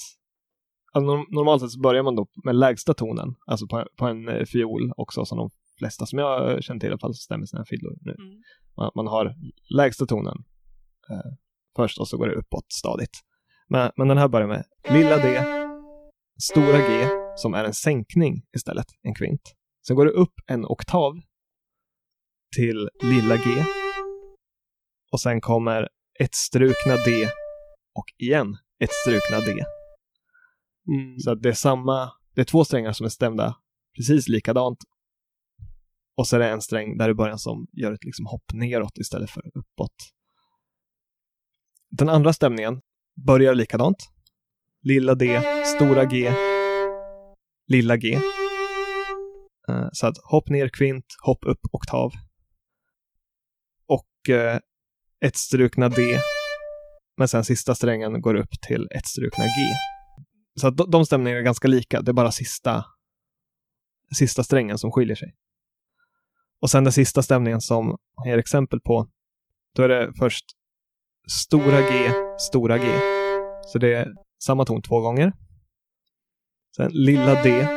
[0.93, 4.27] Alltså norm- normalt sett så börjar man då med lägsta tonen, alltså på, på en
[4.27, 7.65] eh, fiol också, som de flesta som jag känner till i alla fall stämmer sina
[7.65, 8.11] fiddlor nu.
[8.11, 8.41] Mm.
[8.77, 9.35] Man, man har
[9.77, 10.37] lägsta tonen
[11.09, 11.31] eh,
[11.75, 13.19] först och så går det uppåt stadigt.
[13.67, 15.43] Men, men den här börjar med lilla D,
[16.41, 19.41] stora G, som är en sänkning istället, en kvint.
[19.87, 21.13] Sen går det upp en oktav
[22.55, 23.65] till lilla G.
[25.11, 25.89] Och sen kommer
[26.19, 27.29] ett strukna D
[27.93, 29.51] och igen ett strukna D.
[30.87, 31.19] Mm.
[31.19, 33.55] Så att det är samma, det är två strängar som är stämda
[33.95, 34.79] precis likadant.
[36.17, 38.97] Och så är det en sträng där i början som gör ett liksom hopp neråt
[38.97, 39.95] istället för uppåt.
[41.89, 42.81] Den andra stämningen
[43.25, 43.97] börjar likadant.
[44.81, 46.33] Lilla D, stora G,
[47.67, 48.19] lilla G.
[49.69, 52.11] Eh, Så att hopp ner kvint, hopp upp oktav.
[53.87, 54.29] Och
[55.23, 56.19] eh, ett strukna D.
[57.17, 59.49] Men sen sista strängen går upp till ett strukna G.
[60.61, 62.85] Så att de- de stämningarna är ganska lika, det är bara sista,
[64.15, 65.35] sista strängen som skiljer sig.
[66.61, 69.09] Och sen den sista stämningen som jag ger exempel på,
[69.75, 70.45] då är det först
[71.31, 72.83] stora G, stora G.
[73.65, 74.07] Så det är
[74.43, 75.33] samma ton två gånger.
[76.75, 77.67] Sen lilla D.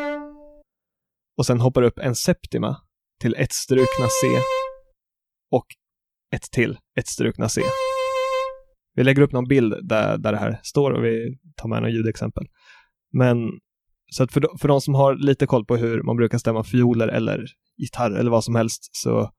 [1.37, 2.83] Och sen hoppar upp en septima
[3.21, 4.27] till ett strukna C.
[5.51, 5.67] Och
[6.35, 7.61] ett till, ett strukna C.
[8.95, 11.93] Vi lägger upp någon bild där, där det här står och vi tar med några
[11.93, 12.47] ljudexempel.
[13.13, 13.37] Men
[14.11, 16.65] så att för, de, för de som har lite koll på hur man brukar stämma
[16.65, 17.47] fioler eller
[17.77, 19.31] gitarr eller vad som helst så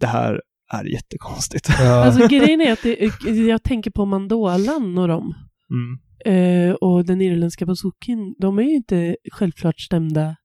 [0.00, 0.40] det här
[0.72, 1.68] är jättekonstigt.
[1.68, 2.04] Ja.
[2.04, 5.34] Alltså grejen är att det, jag tänker på Mandolan och dem.
[5.70, 5.98] Mm.
[6.24, 10.36] Eh, och den irländska bazookin, de är ju inte självklart stämda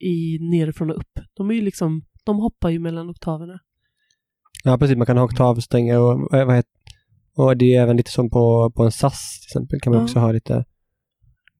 [0.00, 1.18] i nerifrån och upp.
[1.34, 3.60] De är ju liksom, de hoppar ju mellan oktaverna.
[4.64, 4.96] Ja, precis.
[4.96, 6.70] Man kan ha oktavsträngar och, eh, vad heter,
[7.36, 9.80] och det är även lite som på, på en SAS till exempel.
[9.80, 10.04] kan man Ja.
[10.04, 10.64] också ha lite...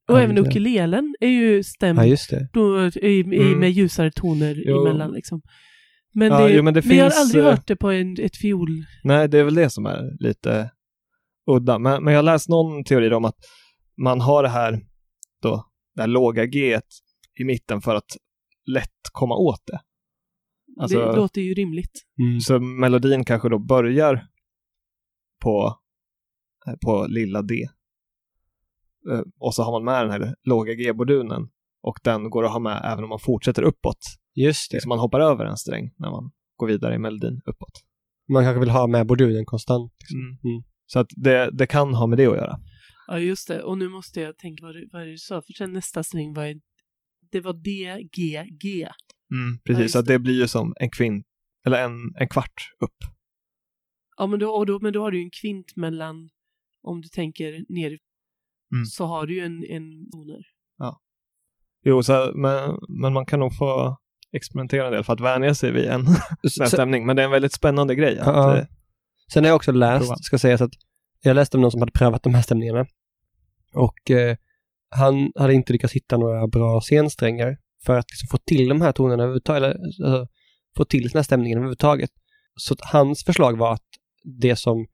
[0.09, 2.49] Och även ukulelen är ju stämd Ja, just det.
[2.53, 3.59] då, i, i, Mm.
[3.61, 4.81] med ljusare toner Jo.
[4.87, 5.43] emellan liksom.
[6.15, 8.17] Men, Ja, det, jo, men det jag har finns, aldrig eh, hört det på en,
[8.21, 8.69] ett fiol.
[9.05, 10.71] Nej, det är väl det som är lite
[11.51, 11.79] udda.
[11.79, 13.37] Men, men jag har läst någon teori om att
[14.03, 14.81] man har det här,
[15.43, 16.81] då, det här låga G
[17.41, 18.17] i mitten för att
[18.67, 19.81] lätt komma åt det.
[20.81, 22.03] Alltså, det låter ju rimligt.
[22.18, 22.41] Mm.
[22.41, 24.27] Så melodin kanske då börjar
[25.43, 25.79] på,
[26.66, 27.55] eh, på lilla D.
[29.12, 31.49] Eh, Och så har man med den här låga G-bordunen
[31.83, 33.99] och den går att ha med även om man fortsätter uppåt.
[34.35, 34.81] Just det.
[34.81, 37.83] Så man hoppar över en sträng när man går vidare i melodin uppåt.
[38.29, 39.93] Man kanske vill ha med bordunen konstant.
[40.01, 40.51] Liksom.
[40.51, 40.62] Mm.
[40.87, 42.59] Så att det, det kan ha med det att göra.
[43.07, 43.62] Ja, just det.
[43.62, 46.55] Och nu måste jag tänka vad du, vad du sa, för sen nästa sträng var
[47.33, 48.89] det var D, G, G.
[49.33, 51.27] Mm, Ja, precis, så att det blir ju som en kvint,
[51.66, 52.97] eller en, en kvart upp.
[54.16, 56.29] Ja, men då, och då, men då har du ju en kvint mellan,
[56.83, 57.99] om du tänker ner,
[58.72, 58.85] Mm.
[58.87, 60.41] så har du ju en, en toner.
[61.85, 63.97] Jo, så, men, men man kan nog få
[64.33, 66.05] experimentera en del för att vänja sig vid en
[66.51, 67.07] sån stämning.
[67.07, 68.18] Men det är en väldigt spännande grej.
[68.18, 68.57] Att, Ja.
[68.59, 68.64] eh,
[69.33, 70.16] Sen har jag också läst, Prova.
[70.16, 70.70] ska sägas att
[71.22, 72.87] jag läste om någon som hade prövat de här stämningarna.
[73.74, 74.37] Och eh,
[74.91, 77.57] han hade inte lyckats hitta några bra scensträngar
[77.87, 80.26] för att liksom få till de här tonerna överhuvudtaget, eller alltså,
[80.76, 82.11] få till den här stämningen överhuvudtaget.
[82.57, 83.87] Så hans förslag var att
[84.41, 84.87] det som,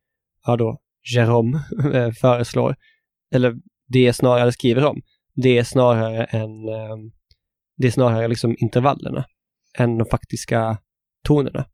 [0.46, 0.78] ja då,
[1.14, 1.60] Jérôme
[1.94, 2.76] eh, föreslår,
[3.34, 3.56] eller
[3.88, 5.02] det snarare skriver om,
[5.34, 6.96] det är snarare än, eh,
[7.76, 9.24] det är snarare liksom intervallerna
[9.78, 10.78] än de faktiska
[11.24, 11.64] tonerna.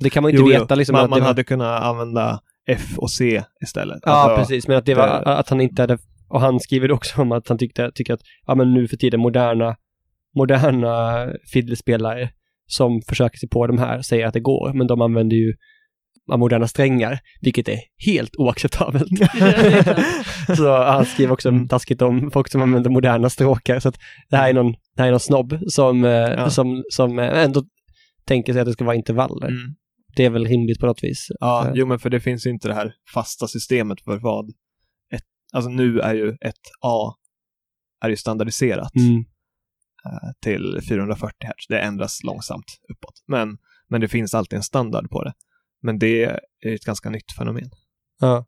[0.00, 1.26] Det kan man inte jo, veta liksom man man var...
[1.26, 3.98] hade kunnat använda F och C istället.
[4.02, 4.68] Ja, Alltså, precis.
[4.68, 5.98] Men att det var att han inte hade...
[6.28, 9.20] Och han skriver också om att han tyckte, tycker att ja, men nu för tiden
[9.20, 9.76] moderna,
[10.36, 12.30] moderna fiddlespelare
[12.66, 15.54] som försöker sig på de här säger att det går, men de använder ju
[16.36, 19.08] moderna strängar, vilket är helt oacceptabelt.
[20.56, 21.68] så han skriver också Mm.
[21.68, 23.98] taskigt om folk som använder moderna stråkar, så att
[24.30, 26.50] det här är någon det här är någon snobb som, eh, Ja.
[26.50, 27.64] som, som eh, ändå
[28.24, 29.46] tänker sig att det ska vara intervaller.
[29.48, 29.74] Mm.
[30.16, 31.26] Det är väl rimligt på något vis.
[31.40, 34.48] Ja, Eh, jo men för det finns ju inte det här fasta systemet för vad
[35.14, 35.22] ett,
[35.52, 37.14] alltså nu är ju ett A
[38.04, 39.24] är ju standardiserat Mm.
[40.04, 41.66] Eh, till 440 Hz.
[41.68, 43.24] Det ändras långsamt uppåt.
[43.26, 45.34] Men, men det finns alltid en standard på det.
[45.82, 47.70] Men det är ett ganska nytt fenomen.
[48.20, 48.46] Ja.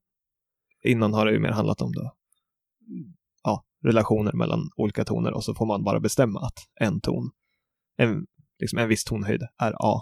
[0.85, 2.15] Innan har det ju mer handlat om då,
[3.43, 7.31] ja, relationer mellan olika toner och så får man bara bestämma att en ton,
[7.97, 8.27] en,
[8.59, 10.01] liksom en viss tonhöjd är A.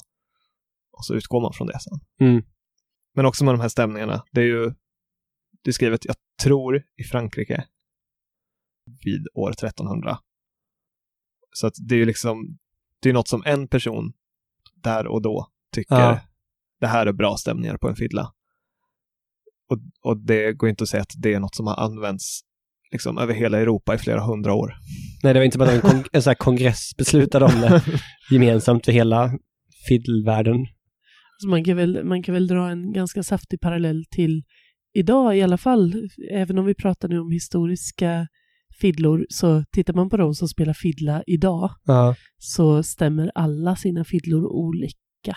[0.92, 2.00] Och så utgår man från det sen.
[2.20, 2.42] Mm.
[3.14, 4.74] Men också med de här stämningarna, det är ju
[5.62, 7.64] det är skrivet, jag tror, i Frankrike
[9.04, 10.18] vid år 1300.
[11.52, 12.58] Så att det är ju liksom,
[13.02, 14.12] det är något som en person
[14.82, 16.20] där och då tycker Ja.
[16.80, 18.32] det här är bra stämningar på en fiddla.
[19.70, 19.78] Och,
[20.10, 22.40] och det går inte att säga att det är något som har använts
[22.92, 24.74] liksom över hela Europa i flera hundra år.
[25.22, 27.82] Nej, det var inte bara en, kon- en sån här kongress beslutade om det
[28.30, 29.30] gemensamt för hela
[29.88, 30.66] fiddlevärlden.
[31.38, 34.42] Så man, kan väl, man kan väl dra en ganska saftig parallell till
[34.94, 36.08] idag i alla fall.
[36.32, 38.26] Även om vi pratar nu om historiska
[38.82, 44.04] fiddlor, så tittar man på de som spelar fiddla idag Ja, så stämmer alla sina
[44.04, 45.36] fiddlor olika.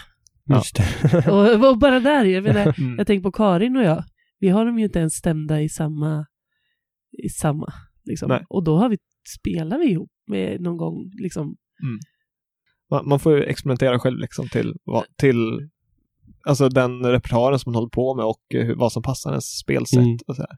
[0.49, 1.31] just det.
[1.31, 2.97] Och, och bara där, jag menar, Mm.
[2.97, 4.03] jag tänker på Karin och jag,
[4.39, 6.25] vi har dem ju inte ens stämda i samma,
[7.25, 7.73] i samma,
[8.05, 8.29] liksom.
[8.49, 8.97] Och då har vi,
[9.39, 11.55] spelar vi ihop med någon gång, liksom.
[12.91, 14.73] Man, man får ju experimentera själv liksom till,
[15.17, 15.69] till
[16.47, 19.57] alltså den repertoaren som man håller på med och eh, hur, vad som passar ens
[19.57, 20.17] spelsätt Mm.
[20.27, 20.57] och så här.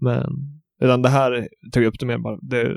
[0.00, 2.76] Men redan det här tog jag upp det mer bara det,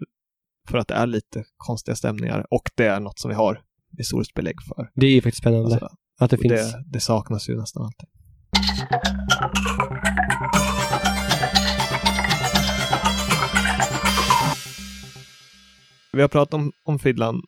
[0.70, 3.62] för att det är lite konstiga stämningar och det är något som vi har
[3.98, 4.92] historiskt belägg för.
[4.96, 5.90] Det är ju faktiskt spännande Alltså,
[6.20, 6.72] att det finns.
[6.72, 8.10] det, det saknas ju nästan alltid.
[16.14, 17.42] Vi har pratat om, om fiddlan,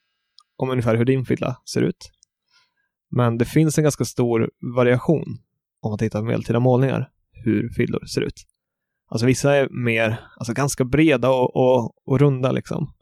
[0.57, 2.11] om ungefär hur din fiddla ser ut.
[3.09, 5.37] Men det finns en ganska stor variation
[5.81, 8.45] om man tittar på medeltida målningar, hur fiddlor ser ut.
[9.07, 12.93] Alltså vissa är mer, alltså ganska breda och, och, och runda liksom.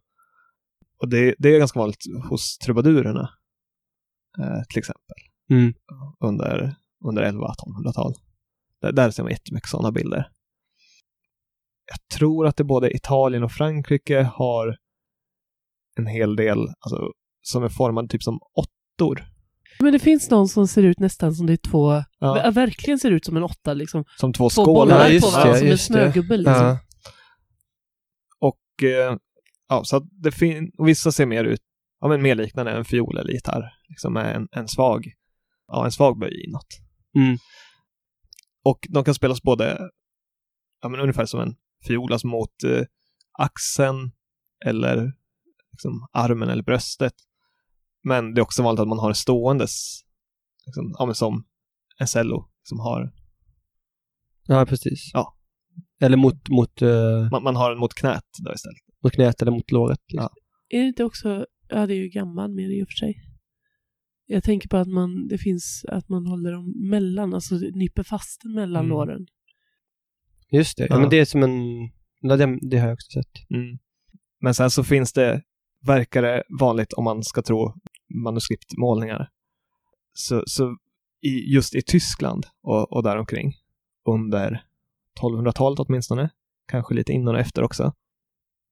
[0.98, 3.30] Och det, det är ganska vanligt hos trubadurerna,
[4.40, 5.16] eh, till exempel
[5.50, 5.74] Mm.
[6.20, 6.76] under,
[7.06, 8.14] under 1100-1200-tal.
[8.82, 10.30] Där, där ser man jättemycket sådana bilder.
[11.86, 14.78] Jag tror att det både Italien och Frankrike har
[15.96, 19.26] en hel del alltså, som är formade typ som åttor.
[19.80, 23.12] Men det finns någon som ser ut nästan som det är två, Ja, verkligen ser
[23.12, 24.04] ut som en åtta, liksom.
[24.20, 24.74] som två Två skålar.
[24.96, 26.54] bollar Ja, just på varandra, som en snögubbe, liksom.
[26.56, 26.80] Ja.
[28.40, 29.18] Och eh,
[29.70, 31.62] ja, så att det fin- och vissa ser mer ut,
[32.02, 33.74] ja men mer liknande en fiol eller gitarr.
[33.90, 35.12] Liksom med en, en svag,
[35.68, 36.68] ja en svag böj inåt.
[37.16, 37.38] Mm.
[38.66, 39.80] Och de kan spelas både,
[40.82, 41.56] ja men ungefär som en
[41.88, 42.84] fiol, alltså mot eh,
[43.40, 44.12] axeln
[44.66, 45.14] eller
[45.72, 47.14] liksom armen eller bröstet.
[48.04, 50.02] Men det är också vanligt att man har en ståendes,
[50.66, 51.46] liksom, ja men som
[52.00, 53.14] en cello som har,
[54.48, 55.12] ja, precis.
[55.14, 55.38] Ja.
[56.02, 58.78] Eller mot, mot, eh, man, man har den mot knät då istället.
[59.04, 60.00] mot knät eller mot låret.
[60.08, 60.30] Liksom.
[60.70, 63.16] Är det inte också, ja det är ju gammal mer i och för sig.
[64.26, 68.42] Jag tänker på att man, det finns, att man håller dem mellan, alltså nyper fast
[68.44, 68.90] den mellan Mm.
[68.90, 69.26] låren.
[70.52, 70.84] Just det.
[70.84, 71.00] Ja, Ja.
[71.00, 71.52] men det är som en...
[72.22, 73.50] Ja, det, det har jag också sett.
[73.50, 73.78] Mm.
[74.42, 75.42] Men sen så finns det,
[75.88, 77.74] verkar det vanligt om man ska tro
[78.14, 79.30] manuskriptmålningar.
[80.14, 80.78] Så, så
[81.22, 83.54] i, just i Tyskland och, och däromkring
[84.06, 84.66] under
[85.22, 86.30] 1200-talet åtminstone,
[86.68, 87.94] kanske lite innan och efter också,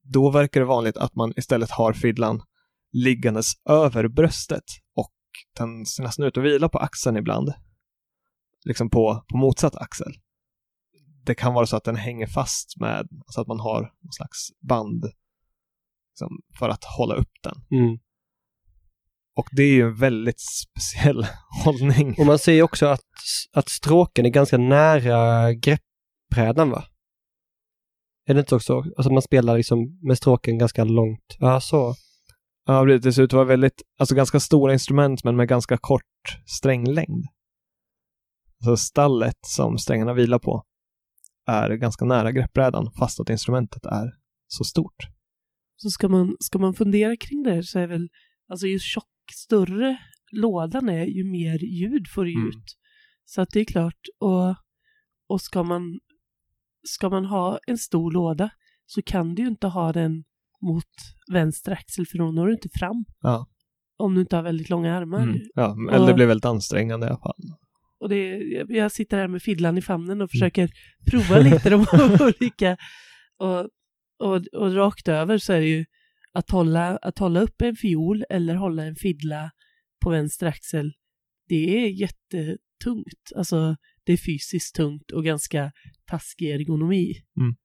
[0.03, 2.43] då verkar det vanligt att man istället har fiddlan
[2.91, 4.63] liggandes över bröstet
[4.95, 5.13] och
[5.57, 7.53] den ser nästan ut att vila på axeln ibland.
[8.65, 10.13] Liksom på, på motsatt axel.
[11.23, 14.49] Det kan vara så att den hänger fast med, så att man har någon slags
[14.59, 15.05] band
[16.09, 17.79] liksom, för att hålla upp den.
[17.79, 17.99] Mm.
[19.35, 21.25] Och det är ju en väldigt speciell
[21.65, 22.15] hållning.
[22.17, 23.01] Och man ser ju också att,
[23.53, 26.85] att stråken är ganska nära greppbrädan va?
[28.25, 28.83] Är det inte också?
[28.97, 31.35] Alltså man spelar liksom med stråken ganska långt.
[31.39, 31.95] Ja, så.
[32.65, 36.03] Ja, det ser ut att vara väldigt, alltså ganska stora instrument men med ganska kort
[36.45, 37.25] stränglängd.
[38.63, 40.63] Så stallet som strängarna vilar på
[41.47, 44.11] är ganska nära greppbrädan fast att instrumentet är
[44.47, 45.07] så stort.
[45.75, 48.09] Så ska man, ska man fundera kring det här så är väl,
[48.47, 49.97] alltså ju tjock, större
[50.31, 52.47] lådan är, ju mer ljud får du Mm.
[52.47, 52.63] ut.
[53.25, 54.55] Så att det är klart, och,
[55.27, 55.99] och ska man,
[56.87, 58.49] ska man ha en stor låda
[58.85, 60.23] så kan du ju inte ha den
[60.61, 60.85] mot
[61.33, 63.05] vänster axel för då når du inte fram.
[63.21, 63.47] Ja.
[63.97, 65.23] Om du inte har väldigt långa armar.
[65.23, 65.39] Mm.
[65.55, 67.35] Ja, eller det blir väldigt ansträngande i alla fall.
[67.99, 68.37] Och det,
[68.69, 70.69] jag- sitter här med fiddlan i famnen och försöker
[71.11, 71.85] prova lite de
[72.21, 72.77] olika.
[73.37, 73.59] Och,
[74.19, 75.85] och, och rakt över så är det ju,
[76.33, 79.51] att hålla, att hålla upp en fiol eller hålla en fiddla
[80.03, 80.93] på vänster axel,
[81.47, 83.31] det är jättetungt.
[83.35, 85.71] Alltså, det är fysiskt tungt och ganska
[86.05, 87.13] taskig ergonomi.
[87.39, 87.55] Mm.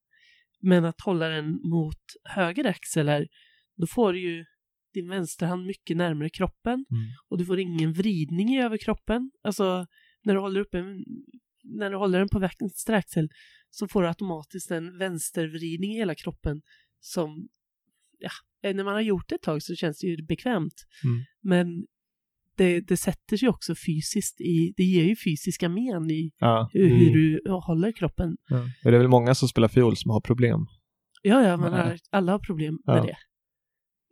[0.61, 3.29] Men att hålla den mot höger axel är,
[3.77, 4.45] då får du ju
[4.95, 7.07] din vänsterhand mycket närmare kroppen Mm.
[7.29, 9.31] och du får ingen vridning i överkroppen.
[9.43, 9.87] Alltså,
[10.25, 11.05] när du håller upp en,
[11.64, 13.29] när du håller den på vänster axel
[13.71, 16.62] så får du automatiskt en vänstervridning i hela kroppen
[17.01, 17.49] som,
[18.19, 18.31] ja,
[18.62, 20.75] när man har gjort det ett tag så känns det ju bekvämt.
[21.05, 21.25] Mm.
[21.43, 21.87] Men
[22.57, 26.71] det, det sätter sig också fysiskt i, det ger ju fysiska men i Ja.
[26.73, 26.99] hur, Mm.
[26.99, 28.37] hur du håller kroppen.
[28.49, 28.69] ja.
[28.83, 30.61] Det är väl många som spelar fiol som har problem.
[31.23, 33.17] Ja, ja, man har, alla har problem med det.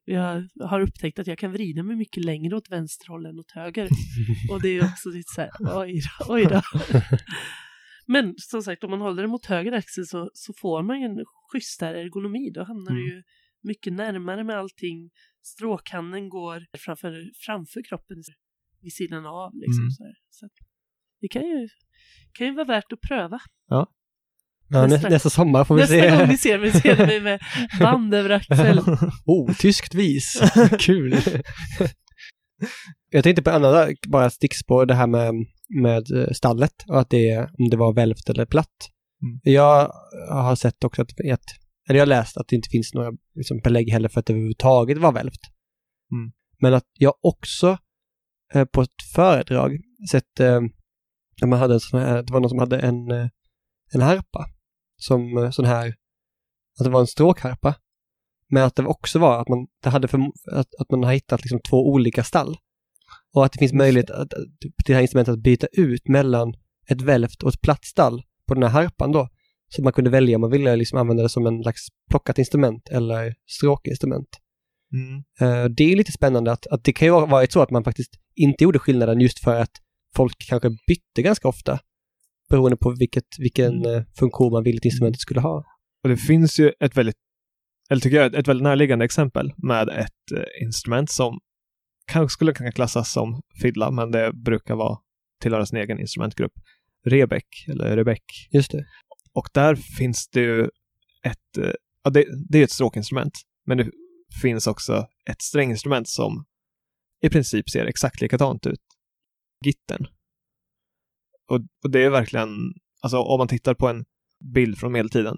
[0.06, 3.50] Jag har upptäckt att jag kan vrida mig mycket längre åt vänster håll än åt
[3.50, 3.88] höger.
[4.50, 6.60] Och det är också lite så här, oj då, oj då.
[8.06, 11.04] Men som sagt, om man håller det mot höger axel så, så får man ju
[11.06, 12.50] en schysstare ergonomi.
[12.54, 13.02] Då hamnar Mm.
[13.04, 13.22] du ju
[13.64, 15.10] mycket närmare med allting.
[15.42, 18.16] Stråkhanden går framför, framför kroppen
[18.82, 19.50] vid sidan av.
[19.54, 19.90] Liksom, Mm.
[19.90, 20.14] så här.
[20.30, 20.48] Så
[21.20, 21.68] det kan ju,
[22.32, 23.38] kan ju vara värt att pröva.
[23.68, 23.86] Ja,
[24.70, 26.10] nä, Nästa- nästa sommar får vi Nästa se.
[26.18, 27.40] gång ni ser mig ser ni med
[27.80, 28.78] band över axeln.
[29.26, 30.40] Oh, tyskt vis.
[30.78, 31.14] Kul.
[33.10, 35.34] Jag tänkte på en annan, bara stickspår, det här med,
[35.82, 38.90] med eh, stallet och att det, om det var välvt eller platt.
[39.22, 39.40] Mm.
[39.42, 39.92] Jag
[40.30, 41.44] har sett också att, att,
[41.88, 44.32] eller jag har läst att det inte finns några liksom, belägg heller för att det
[44.32, 45.40] överhuvudtaget var välvt.
[46.12, 46.32] Mm.
[46.60, 47.78] Men att jag också
[48.54, 49.80] eh, på ett föredrag
[50.10, 50.60] sett, eh,
[51.40, 53.28] när man hade en sån här, det var någon som hade en, eh,
[53.92, 54.46] en harpa,
[54.96, 55.94] som eh, sån här,
[56.78, 57.74] att det var en stråkharpa.
[58.48, 60.18] Men att det också var att man, det hade för,
[60.52, 62.56] att, att man har hittat liksom två olika stall.
[63.34, 66.54] Och att det finns möjlighet att, att, till det här instrumentet att byta ut mellan
[66.88, 69.28] ett välvt och ett platt stall på den här harpan då.
[69.76, 72.88] Så man kunde välja om man ville liksom använda det som en slags plockat instrument
[72.88, 74.28] eller stråkinstrument.
[74.92, 75.16] Mm.
[75.40, 77.84] Eh, det är lite spännande att, att det kan ju ha varit så att man
[77.84, 79.70] faktiskt inte gjorde skillnaden just för att
[80.16, 81.78] folk kanske bytte ganska ofta.
[82.50, 85.64] Beroende på vilket, vilken eh, funktion man ville att instrumentet skulle ha.
[86.02, 87.16] Och det finns ju ett väldigt,
[87.90, 91.40] eller tycker jag, ett väldigt närliggande exempel med ett eh, instrument som
[92.12, 94.98] kanske skulle kunna klassas som fiddla, men det brukar vara
[95.42, 96.52] tillhöra sin egen instrumentgrupp.
[97.06, 98.24] Rebeck, eller Rebeck.
[98.50, 98.84] Just det.
[99.34, 100.64] Och där finns det ju
[101.22, 101.72] ett, eh,
[102.02, 103.90] ja det, det är ett stråkinstrument, men det
[104.42, 106.44] finns också ett stränginstrument som
[107.20, 108.80] i princip ser exakt likadant ut.
[109.64, 110.06] Gitten.
[111.48, 112.48] Och, och det är verkligen,
[113.00, 114.04] alltså om man tittar på en
[114.54, 115.36] bild från medeltiden,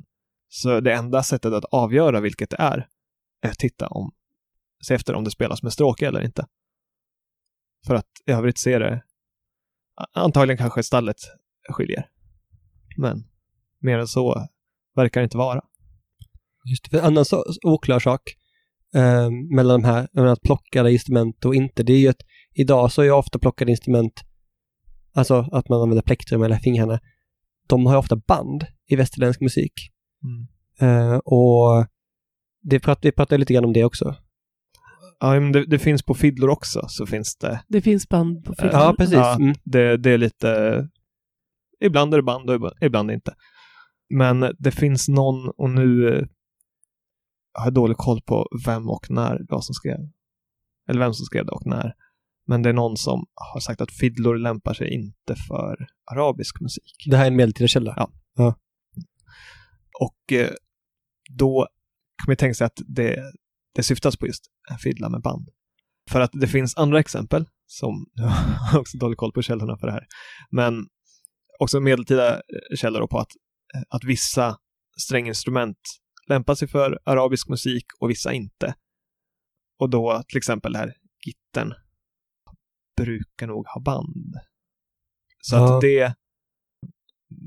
[0.49, 2.89] så det enda sättet att avgöra vilket det är,
[3.43, 4.15] är att titta om,
[4.87, 6.47] se efter om det spelas med stråke eller inte.
[7.87, 9.03] För att i övrigt ser det,
[10.13, 11.17] antagligen kanske stallet
[11.69, 12.11] skiljer.
[12.97, 13.29] Men
[13.83, 14.47] mer än så
[14.97, 15.61] verkar det inte vara.
[16.71, 16.91] Just det.
[16.91, 18.21] För En annan så, oklar sak
[18.95, 22.21] eh, mellan de här, mellan att plockade instrument och inte, det är ju att
[22.55, 24.21] idag så är ju ofta plockade instrument,
[25.15, 27.01] alltså att man använder plektrum eller fingrarna,
[27.69, 29.73] de har ju ofta band i västerländsk musik.
[30.81, 31.87] Eh, och
[32.63, 34.15] det prat, vi pratade lite grann om det också.
[35.21, 37.61] Ja, men det, det finns på fiddlor också, så finns det.
[37.69, 38.71] Det finns band på film.
[38.73, 39.15] Ja, precis.
[39.15, 39.55] Ja, Mm.
[39.65, 40.89] det, det är lite...
[41.81, 43.35] Ibland är det band och ibland inte.
[44.09, 46.27] Men det finns någon, och nu eh,
[47.53, 49.99] har jag dålig koll på vem och när det var som skrev.
[50.89, 51.93] Eller vem som skrev det och när.
[52.47, 57.07] Men det är någon som har sagt att fiddlor lämpar sig inte för arabisk musik.
[57.07, 58.09] Det här är en medeltida källa.
[58.35, 58.55] Ja.
[60.01, 60.51] Och eh,
[61.31, 61.69] då
[62.19, 63.23] kan man tänka sig att det,
[63.75, 65.49] det syftas på just en fiddla med band.
[66.11, 68.29] För att det finns andra exempel, som jag
[68.73, 70.07] har också dålig koll på källorna för det här,
[70.51, 70.87] men
[71.59, 73.31] också medeltida eh, källor på att,
[73.89, 74.57] att vissa
[75.01, 75.79] stränginstrument
[76.29, 78.75] lämpar sig för arabisk musik och vissa inte.
[79.79, 80.95] Och då till exempel det här
[81.27, 81.75] gittern
[82.97, 84.35] brukar nog ha band.
[85.41, 85.75] Så Ja.
[85.75, 86.15] att det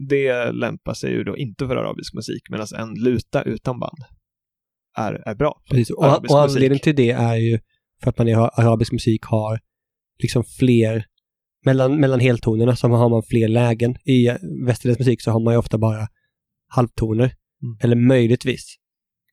[0.10, 3.98] det lämpar sig ju då inte för arabisk musik, medan en luta utan band
[4.98, 5.62] är, är bra.
[5.70, 5.90] Precis.
[5.90, 7.60] Och, och anledningen till det är ju
[8.04, 9.60] för att man i arabisk musik har
[10.24, 11.06] liksom fler,
[11.66, 13.96] mellan, mellan heltonerna så har man fler lägen.
[14.06, 14.28] I
[14.66, 16.08] västerländsk musik så har man ju ofta bara
[16.68, 17.34] halvtoner,
[17.64, 17.78] Mm.
[17.82, 18.76] eller möjligtvis,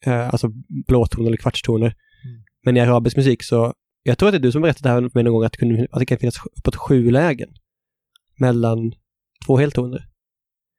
[0.07, 0.49] eh, alltså
[0.89, 1.87] blåtoner eller kvartstoner.
[1.87, 2.43] Mm.
[2.65, 5.09] Men i arabisk musik så, jag tror att det är du som berättade det här
[5.09, 7.49] för mig någon gång, att det, kunde, att det kan finnas uppåt sju lägen
[8.41, 8.93] mellan
[9.47, 10.07] två heltoner.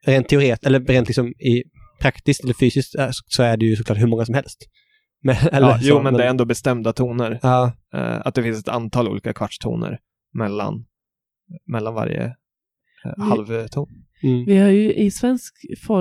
[0.05, 1.63] Rent teoret, eller rent liksom i
[2.01, 4.57] praktiskt eller fysiskt eh, så- är det ju såklart hur många som helst.
[5.23, 7.39] Men, Ja, jo, men det är ändå bestämda toner.
[7.43, 9.99] Ja, Eh, att det finns ett antal olika kvartstoner
[10.33, 10.85] mellan,
[11.65, 12.25] mellan varje
[13.05, 13.87] eh, halvton.
[14.23, 15.53] mm, Vi har ju i svensk,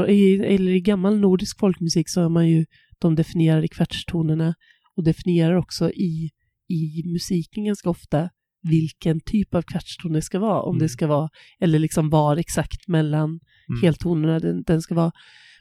[0.09, 2.67] i, eller i gammal nordisk folkmusik så har man ju
[2.99, 4.55] de definierade kvartstonerna
[4.97, 6.31] och definierar också i,
[6.69, 8.31] i musiken ganska ofta
[8.63, 10.83] vilken typ av kvartston det ska vara, om Mm.
[10.83, 11.29] det ska vara,
[11.61, 13.83] eller liksom var exakt mellan Mm.
[13.83, 15.13] heltonerna den, den ska vara.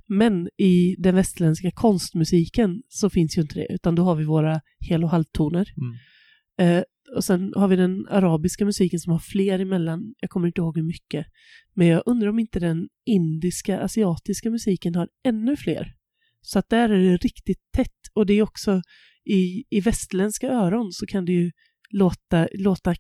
[0.08, 4.62] Men i den västerländska konstmusiken så finns ju inte det, utan då har vi våra
[4.80, 5.68] hel och halvtoner.
[5.78, 6.78] Mm.
[6.78, 6.84] Eh,
[7.16, 10.78] och sen har vi den arabiska musiken som har fler emellan, jag kommer inte ihåg
[10.78, 11.26] hur mycket.
[11.74, 15.94] Men jag undrar om inte den indiska, asiatiska musiken har ännu fler.
[16.42, 18.82] Så att där är det riktigt tätt och det är också
[19.26, 21.52] i, i västerländska öron så kan det ju
[21.90, 22.96] låta, låta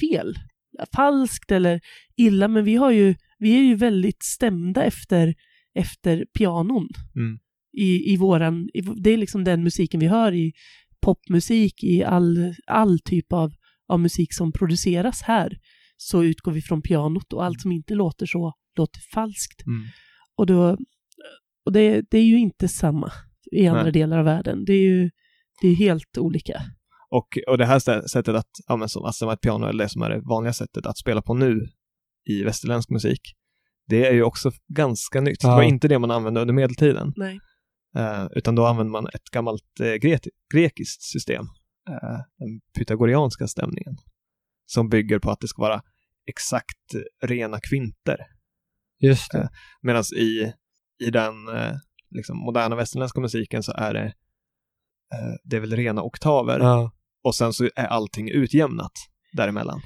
[0.00, 0.34] fel,
[0.96, 1.80] falskt eller
[2.16, 5.34] illa, men vi har ju, vi är ju väldigt stämda efter,
[5.74, 6.88] efter pianon.
[7.16, 7.38] Mm.
[7.78, 10.52] I, i våran, i, det är liksom den musiken vi hör i
[11.06, 13.52] popmusik, i all, all typ av,
[13.88, 15.58] av musik som produceras här,
[15.96, 19.66] så utgår vi från pianot och allt som inte låter så låter falskt.
[19.66, 19.86] Mm.
[20.36, 20.76] Och, då,
[21.66, 23.12] och det, det är ju inte samma
[23.52, 23.92] i andra Nej.
[23.92, 24.64] delar av världen.
[24.64, 25.10] Det är ju
[25.62, 26.62] det är helt olika.
[27.10, 27.78] Och, och det här
[28.08, 30.98] sättet att, ja som, alltså ett piano, eller det som är det vanliga sättet att
[30.98, 31.60] spela på nu
[32.24, 33.20] i västerländsk musik,
[33.88, 35.42] det är ju också ganska nytt.
[35.42, 35.48] Ja.
[35.48, 37.38] Det var inte det man använde under medeltiden, Nej.
[37.96, 41.44] Eh, utan då använde man ett gammalt eh, gre- grekiskt system,
[41.90, 43.96] eh, den pythagorianska stämningen,
[44.66, 45.82] som bygger på att det ska vara
[46.26, 48.16] exakt eh, rena kvinter.
[49.00, 49.48] Just det.
[49.82, 50.52] Medan i,
[51.04, 51.72] i den eh,
[52.10, 54.04] liksom moderna västerländska musiken så är det,
[55.14, 56.92] eh, det är väl rena oktaver Ja.
[57.24, 58.92] och sen så är allting utjämnat
[59.32, 59.80] däremellan.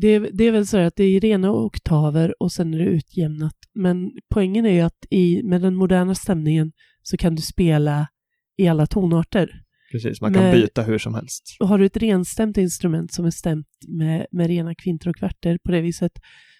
[0.00, 3.56] Det, det är väl så att det är rena oktaver och sen är det utjämnat.
[3.74, 6.72] Men poängen är ju att i, med den moderna stämningen
[7.02, 8.08] så kan du spela
[8.56, 9.50] i alla tonarter.
[9.92, 11.56] Precis, man kan Men- byta hur som helst.
[11.60, 15.58] Och har du ett renstämt instrument som är stämt med, med rena kvinter och kvarter
[15.64, 16.12] på det viset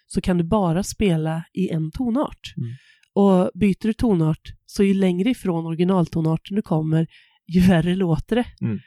[0.07, 2.55] så kan du bara spela i en tonart.
[2.57, 2.70] Mm.
[3.14, 7.07] Och byter du tonart så ju längre ifrån originaltonarten du kommer
[7.47, 8.47] ju värre låter det.
[8.61, 8.78] Mm.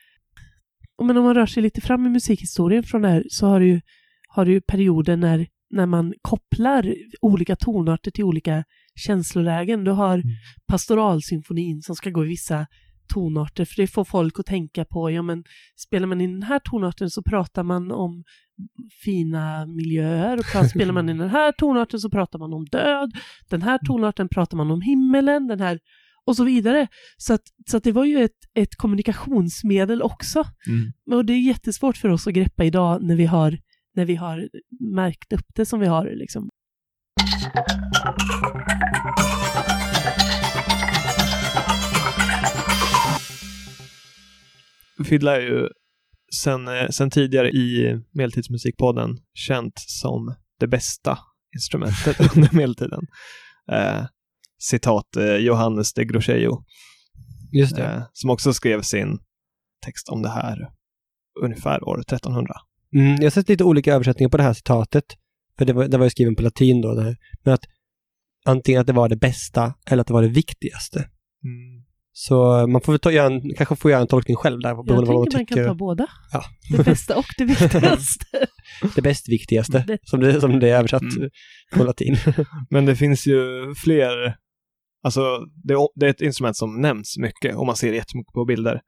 [1.03, 3.67] Men om man rör sig lite fram i musikhistorien från det här så har du
[3.67, 3.81] ju,
[4.37, 8.63] har du perioder när, när man kopplar olika tonarter till olika
[8.95, 9.83] känslolägen.
[9.83, 10.23] Du har
[10.67, 12.67] pastoralsymfonin som ska gå i vissa
[13.13, 15.43] tonarter, för det får folk att tänka på, ja men
[15.75, 18.23] spelar man i den här tonarten så pratar man om
[19.03, 23.11] fina miljöer och spelar man i den här tonarten så pratar man om död,
[23.49, 25.79] den här tonarten pratar man om himmelen, den här
[26.25, 26.87] och så vidare.
[27.17, 30.43] Så att, så att det var ju ett, ett kommunikationsmedel också.
[30.67, 31.17] Mm.
[31.17, 33.59] Och det är jättesvårt för oss att greppa idag när vi har,
[33.97, 34.49] när vi har
[34.95, 36.05] märkt upp det som vi har.
[36.15, 36.49] Liksom.
[45.05, 45.69] Fiddla är ju
[46.43, 51.19] sen, eh, sen tidigare i Medeltidsmusikpodden känt som det bästa
[51.55, 53.01] instrumentet under medeltiden.
[53.71, 54.05] Eh,
[54.57, 56.63] citat eh, Johannes de Groscheio,
[57.51, 57.83] Just det.
[57.83, 59.19] eh, som också skrev sin
[59.85, 60.57] text om det här
[61.43, 62.53] ungefär år 1300.
[62.95, 65.03] Mm, jag har sett lite olika översättningar på det här citatet.
[65.57, 66.93] För det var, det var ju skriven på latin då.
[66.95, 67.15] Det här.
[67.43, 67.65] Men att
[68.45, 70.99] antingen att det var det bästa eller att det var det viktigaste.
[71.43, 71.83] Mm.
[72.11, 74.69] Så man får väl ta, göra en, kanske får göra en tolkning själv där.
[74.69, 76.07] Jag vad man tänker man kan ta båda.
[76.31, 76.43] Ja.
[76.77, 78.25] Det bästa och det viktigaste.
[78.95, 81.29] Det bäst viktigaste, Det- som, det, som det är översatt Mm.
[81.73, 82.17] på latin.
[82.69, 83.39] Men det finns ju
[83.83, 84.35] fler,
[85.03, 85.21] alltså
[85.63, 88.81] det, det är ett instrument som nämns mycket och man ser jättemycket på bilder.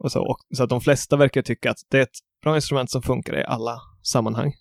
[0.00, 2.90] Och så, och, så att de flesta verkar tycka att det är ett bra instrument
[2.90, 4.52] som funkar i alla sammanhang.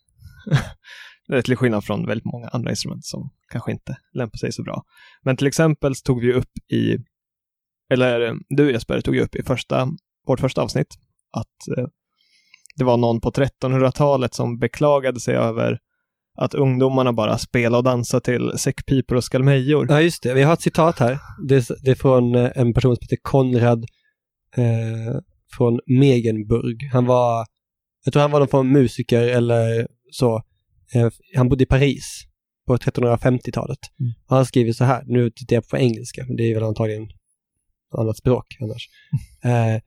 [1.27, 4.63] det är till skillnad från väldigt många andra instrument som kanske inte lämpar sig så
[4.63, 4.83] bra.
[5.23, 6.97] Men till exempel så tog vi upp i,
[7.93, 9.87] eller eh, du Jesper tog ju upp i första,
[10.27, 10.95] vårt första avsnitt,
[11.31, 11.87] att eh,
[12.75, 15.79] det var någon på 1300-talet som beklagade sig över
[16.37, 19.87] att ungdomarna bara spelar och dansar till säckpipor och skalmejor.
[19.89, 20.33] Ja, just det.
[20.33, 21.19] Vi har ett citat här.
[21.47, 23.85] Det är, det är från eh, en person som heter Konrad
[24.57, 25.15] eh,
[25.57, 26.89] från Megenburg.
[26.91, 27.45] Han var,
[28.05, 30.43] jag tror han var någon form av musiker eller så.
[30.93, 32.23] Eh, han bodde i Paris
[32.67, 33.79] på 1350-talet.
[33.99, 34.13] Mm.
[34.27, 37.07] Och han skriver så här, nu tittar jag på engelska, men det är väl antagligen
[37.97, 38.89] annat språk annars.
[39.43, 39.81] Eh,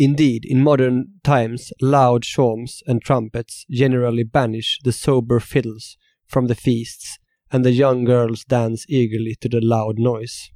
[0.00, 5.96] Indeed, in modern times, loud shawms and trumpets generally banish the sober fiddles
[6.28, 7.18] from the feasts
[7.50, 10.50] and the young girls dance eagerly to the loud noise.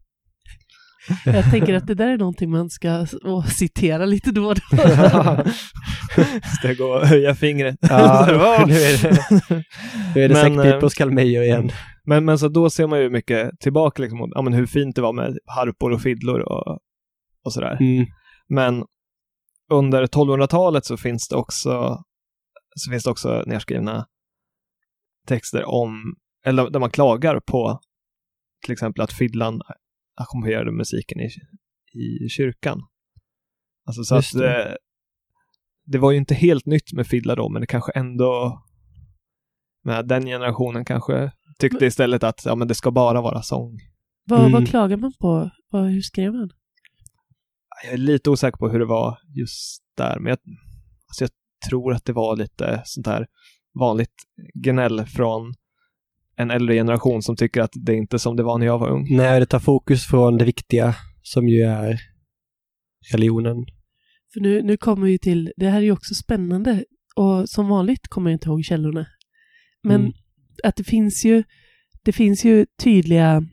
[1.25, 4.77] Jag tänker att det där är någonting man ska åh, citera lite då och då.
[6.59, 7.77] Steg och höja fingret.
[7.81, 8.27] Ja,
[8.67, 9.29] nu är det,
[10.15, 11.71] nu är det Men, säckpipor eh, och skalmejor igen.
[12.05, 14.97] Men, men så då ser man ju mycket tillbaka liksom, mot ja, men hur fint
[14.97, 16.79] det var med harpor och fiddlor och,
[17.45, 17.77] och sådär.
[17.81, 18.07] Mm.
[18.49, 18.85] Men
[19.71, 22.03] under 1200-talet så finns det också
[22.75, 24.07] så finns det också nedskrivna
[25.27, 27.81] texter om, eller där man klagar på
[28.65, 29.61] till exempel att fiddlan
[30.15, 31.29] ackompanjerade musiken i,
[32.25, 32.81] i kyrkan.
[33.87, 34.65] Alltså så Just att det.
[34.71, 34.75] eh,
[35.87, 38.63] det var ju inte helt nytt med fiddla då, men det kanske ändå
[39.85, 43.79] med den generationen kanske tyckte istället att ja, men det ska bara vara sång.
[44.25, 44.53] Vad, Mm.
[44.53, 45.51] vad klagar man på?
[45.71, 46.51] Vad, hur skrev man?
[47.85, 50.39] Jag är lite osäker på hur det var just där, men jag,
[51.09, 51.31] alltså jag
[51.69, 53.27] tror att det var lite sånt här
[53.81, 54.15] vanligt
[54.55, 55.55] gnäll från
[56.43, 58.91] en äldre generation som tycker att det är inte som det var när jag var
[58.91, 59.17] ung.
[59.17, 62.01] När det tar fokus från det viktiga som ju är
[63.13, 63.57] religionen.
[64.33, 66.85] För nu, nu kommer vi till, det här är ju också spännande
[67.17, 69.07] och som vanligt kommer jag inte ihåg källorna.
[69.83, 70.13] Men Mm.
[70.65, 71.45] att det finns ju,
[72.05, 73.45] det finns ju tydliga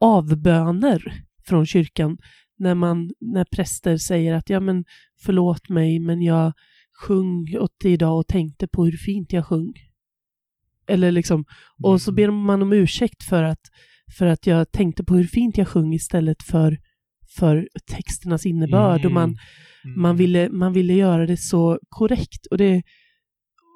[0.00, 2.18] avböner från kyrkan
[2.58, 4.84] när man, när präster säger att ja men
[5.24, 6.52] förlåt mig men jag
[6.92, 9.72] sjöng åt dig idag och tänkte på hur fint jag sjöng.
[10.88, 11.44] Eller liksom,
[11.82, 13.60] och så ber man om ursäkt för att,
[14.18, 16.78] för att jag tänkte på hur fint jag sjöng istället för,
[17.38, 19.36] för texternas innebörd och man,
[19.84, 20.00] Mm.
[20.00, 22.46] man, ville, man ville göra det så korrekt.
[22.50, 22.82] Och det,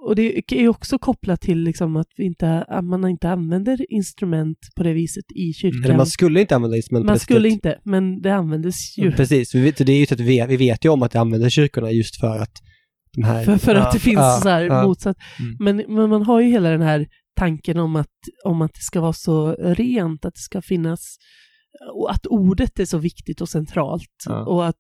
[0.06, 4.58] och det är också kopplat till liksom att, vi inte, att man inte använder instrument
[4.76, 5.84] på det viset i kyrkan.
[5.84, 7.52] Eller man skulle inte använda instrument Man skulle sättet.
[7.52, 9.12] inte, men det användes ju.
[9.12, 11.20] Precis, vi vet, det är ju att vi vet, vi vet ju om att det
[11.20, 12.62] använder kyrkorna just för att
[13.22, 13.44] här...
[13.44, 14.82] För, för Ja, att det finns ja, så här ja.
[14.82, 15.16] motsatt.
[15.38, 15.56] Mm.
[15.60, 17.06] Men, men man har ju hela den här
[17.36, 18.06] tanken om att,
[18.44, 21.16] om att det ska vara så rent, att det ska finnas,
[21.94, 24.24] och att ordet är så viktigt och centralt.
[24.46, 24.78] Och att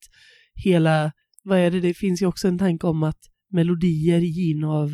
[0.54, 1.12] hela,
[1.44, 3.18] vad är det, det finns ju också en tanke om att
[3.52, 4.90] melodier givna av,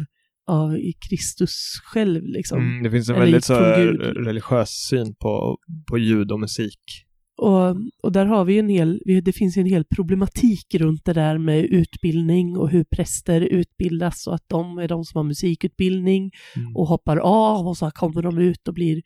[0.47, 0.79] av
[1.09, 2.59] Kristus själv liksom.
[2.59, 5.59] Mm, det finns en Eller väldigt så religiös syn på,
[5.91, 7.06] på ljud och musik.
[7.39, 11.39] Och, och där har vi en hel, det finns en hel problematik runt det där
[11.39, 16.77] med utbildning och hur präster utbildas och att de är de som har musikutbildning Mm.
[16.77, 19.03] och hoppar av och så kommer de ut och blir,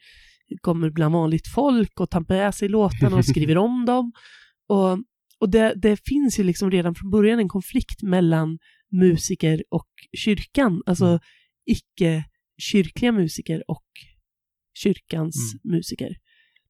[0.61, 4.12] kommer bland vanligt folk och tar med sig låtarna och skriver om dem.
[4.68, 4.99] Och,
[5.41, 8.59] och det, det finns ju liksom redan från början en konflikt mellan
[8.93, 11.20] musiker och kyrkan, alltså Mm.
[11.70, 13.85] icke-kyrkliga musiker och
[14.78, 16.16] kyrkans musiker.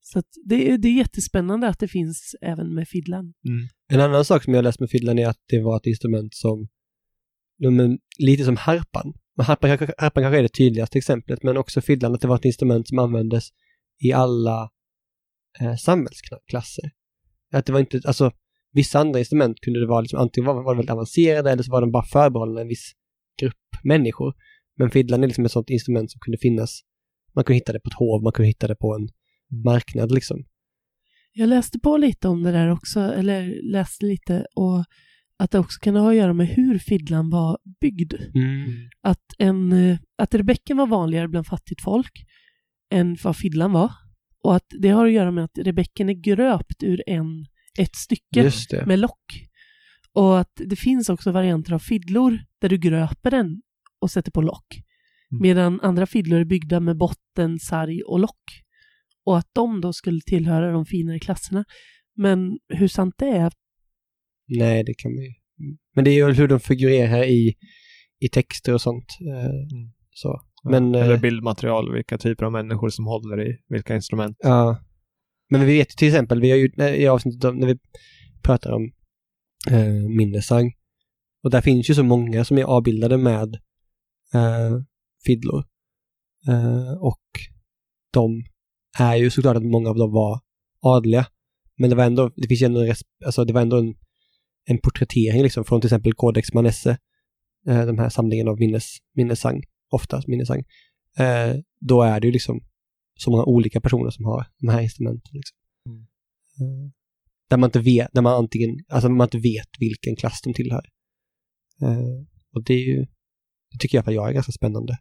[0.00, 3.34] Så att det, är- det är jättespännande att det finns även med fiddlan.
[3.48, 3.68] Mm.
[3.92, 6.68] En annan sak som jag läst med fiddlan är att det var ett instrument som,
[8.18, 9.12] lite som harpan.
[9.36, 12.36] Men harpan, kanske- harpan kanske är det tydligaste exemplet, men också fiddlan, att det var
[12.36, 13.44] ett instrument som användes
[14.04, 14.70] i alla
[15.60, 16.90] eh, samhällsklasser.
[17.52, 18.32] Att det var inte, alltså
[18.72, 21.72] vissa andra instrument kunde det vara liksom, antingen var, var de väldigt avancerade eller så
[21.72, 22.92] var de bara förbehållna en viss
[23.40, 24.34] grupp människor.
[24.78, 26.80] Men fiddlan är liksom ett sånt instrument som kunde finnas,
[27.34, 29.08] man kunde hitta det på ett hov, man kunde hitta det på en
[29.50, 30.44] marknad liksom.
[31.32, 34.84] Jag läste på lite om det där också, eller läste lite, och
[35.38, 38.14] att det också kan ha att göra med hur fiddlan var byggd.
[39.02, 42.24] Att, en, eh, att rebäcken var vanligare bland fattigt folk
[42.90, 43.92] än vad fiddlan var.
[44.42, 47.46] Och att det har att göra med att rebäcken är gröpt ur en,
[47.78, 48.42] ett stycke
[48.86, 49.50] med lock.
[50.12, 53.62] Och att det finns också varianter av fiddlor där du gröper den
[54.00, 54.82] och sätter på lock.
[55.32, 55.42] Mm.
[55.42, 58.62] Medan andra fiddlor är byggda med botten, sarg och lock.
[59.26, 61.64] Och att de då skulle tillhöra de finare klasserna.
[62.16, 63.52] Men hur sant det är,
[64.58, 65.30] Nej, det kan man ju.
[65.94, 67.54] Men det är ju hur de figurerar i,
[68.20, 69.06] i texter och sånt.
[69.20, 69.78] Eh,
[70.10, 70.40] så.
[70.70, 74.36] Men, Eller eh, bildmaterial, vilka typer av människor som håller i vilka instrument.
[74.40, 74.84] Ja.
[75.50, 77.78] Men vi vet ju till exempel, vi har ju när- i avsnittet om, när vi
[78.42, 78.92] pratar om
[79.70, 80.72] eh, minnessang.
[81.44, 83.54] Och där finns ju så många som är avbildade med
[84.34, 84.80] eh,
[85.26, 85.64] fiddlor.
[86.48, 87.22] Eh, och
[88.12, 88.44] de
[88.98, 90.40] är ju såklart att många av dem var
[90.80, 91.26] adliga.
[91.76, 93.94] Men det var ändå, det finns ju ändå en, alltså det var ändå en,
[94.64, 96.98] en porträttering liksom från till exempel Codex Manesse.
[97.68, 100.64] Eh, de här samlingen av minnes, minnessang, oftast minnessang.
[101.18, 102.60] Eh, då är det ju liksom
[103.18, 105.30] så många olika personer som har de här instrumenten.
[105.32, 105.56] Liksom.
[105.86, 106.00] Mm.
[106.60, 106.90] Eh,
[107.50, 110.82] där man inte vet, där man antingen, alltså man inte vet vilken klass de tillhör.
[111.82, 112.24] Eh,
[112.54, 113.06] och det är ju,
[113.72, 114.98] det tycker jag, för jag är ganska spännande.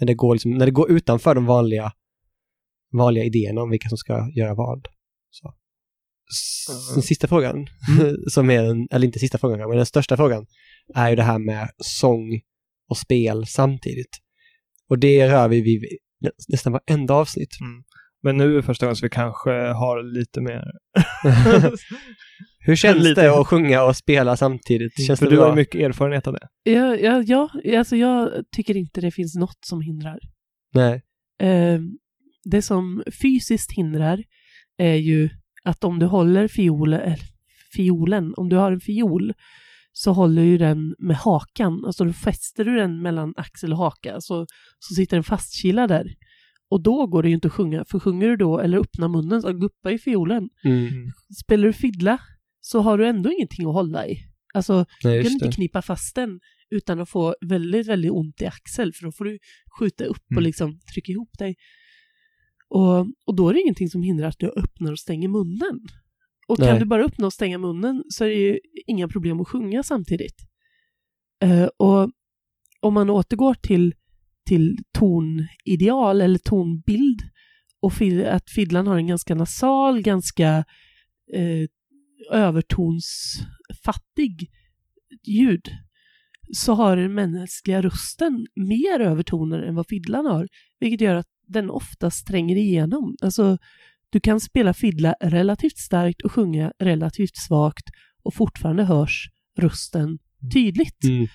[0.00, 1.92] När, det går liksom, när det går utanför de vanliga,
[2.92, 4.86] vanliga idéerna om vilka som ska göra vad.
[5.30, 5.54] Så.
[6.94, 7.66] Den sista frågan,
[8.30, 10.46] som är den, eller inte sista frågan, men den största frågan,
[10.94, 12.40] är ju det här med sång
[12.88, 14.18] och spel samtidigt.
[14.88, 15.82] Och det rör vi vid
[16.20, 17.50] nä- nästan varenda avsnitt.
[18.22, 20.64] Men nu är första gången så vi kanske har lite mer...
[22.62, 23.22] Hur känns Lite.
[23.22, 25.06] det att sjunga och spela samtidigt?
[25.06, 25.48] Känns För det du bra?
[25.48, 26.48] har mycket erfarenhet av det.
[26.70, 30.18] ja, ja, ja, alltså jag tycker inte det finns något som hindrar.
[30.74, 31.02] Nej.
[31.42, 31.80] Eh,
[32.44, 34.22] det som fysiskt hindrar
[34.78, 35.28] är ju
[35.64, 37.18] att om du håller fiol, eller
[37.76, 39.32] fiolen, om du har en fiol
[39.92, 44.20] så håller ju den med hakan, alltså då fäster du den mellan axel och haka
[44.20, 44.46] så,
[44.78, 46.14] så sitter den fastkilad där.
[46.70, 49.42] Och då går det ju inte att sjunga, för sjunger du då eller öppnar munnen
[49.42, 50.48] så guppar ju fiolen.
[50.64, 51.10] Mm.
[51.44, 52.18] Spelar du fiddla
[52.60, 54.18] så har du ändå ingenting att hålla i.
[54.54, 55.52] Alltså, Nej, du kan inte det.
[55.52, 59.38] knipa fast den, utan att få väldigt, väldigt ont i axel, för då får du
[59.78, 60.44] skjuta upp och Mm.
[60.44, 61.56] liksom trycka ihop dig.
[62.70, 65.80] Och, och då är det ingenting som hindrar att du öppnar och stänger munnen.
[66.48, 66.78] Och kan Nej.
[66.78, 70.36] du bara öppna och stänga munnen så är det ju inga problem att sjunga samtidigt.
[71.42, 72.10] Eh, och
[72.80, 73.94] om man återgår till,
[74.48, 77.20] till tonideal eller tonbild
[77.80, 80.64] och fid- att fiddlan har en ganska nasal, ganska
[81.34, 81.66] eh,
[82.32, 84.50] övertonsfattig
[85.26, 85.68] ljud
[86.52, 90.48] så har den mänskliga rösten mer övertoner än vad fiddlan har,
[90.80, 93.16] vilket gör att den oftast tränger igenom.
[93.20, 93.58] Alltså,
[94.10, 97.84] du kan spela fiddla relativt starkt och sjunga relativt svagt
[98.22, 99.28] och fortfarande hörs
[99.58, 100.18] rösten
[100.52, 101.04] tydligt.
[101.04, 101.26] Mm.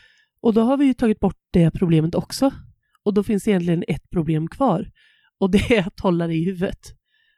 [0.41, 2.51] Och då har vi ju tagit bort det problemet också.
[3.03, 4.91] Och då finns det egentligen ett problem kvar.
[5.39, 6.79] Och det är att hålla det i huvudet.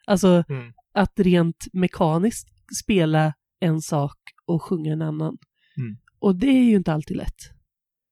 [0.08, 0.74] Alltså Mm.
[0.94, 2.48] att rent mekaniskt
[2.84, 5.38] spela en sak och sjunga en annan.
[5.78, 5.98] Mm.
[6.20, 7.52] Och det är ju inte alltid lätt.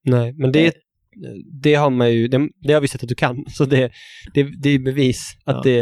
[0.04, 0.74] Nej, men det,
[1.62, 3.46] det har man ju, det, det har vi sett att du kan.
[3.50, 3.92] Så det,
[4.34, 5.62] det, det är bevis att Ja.
[5.64, 5.82] det,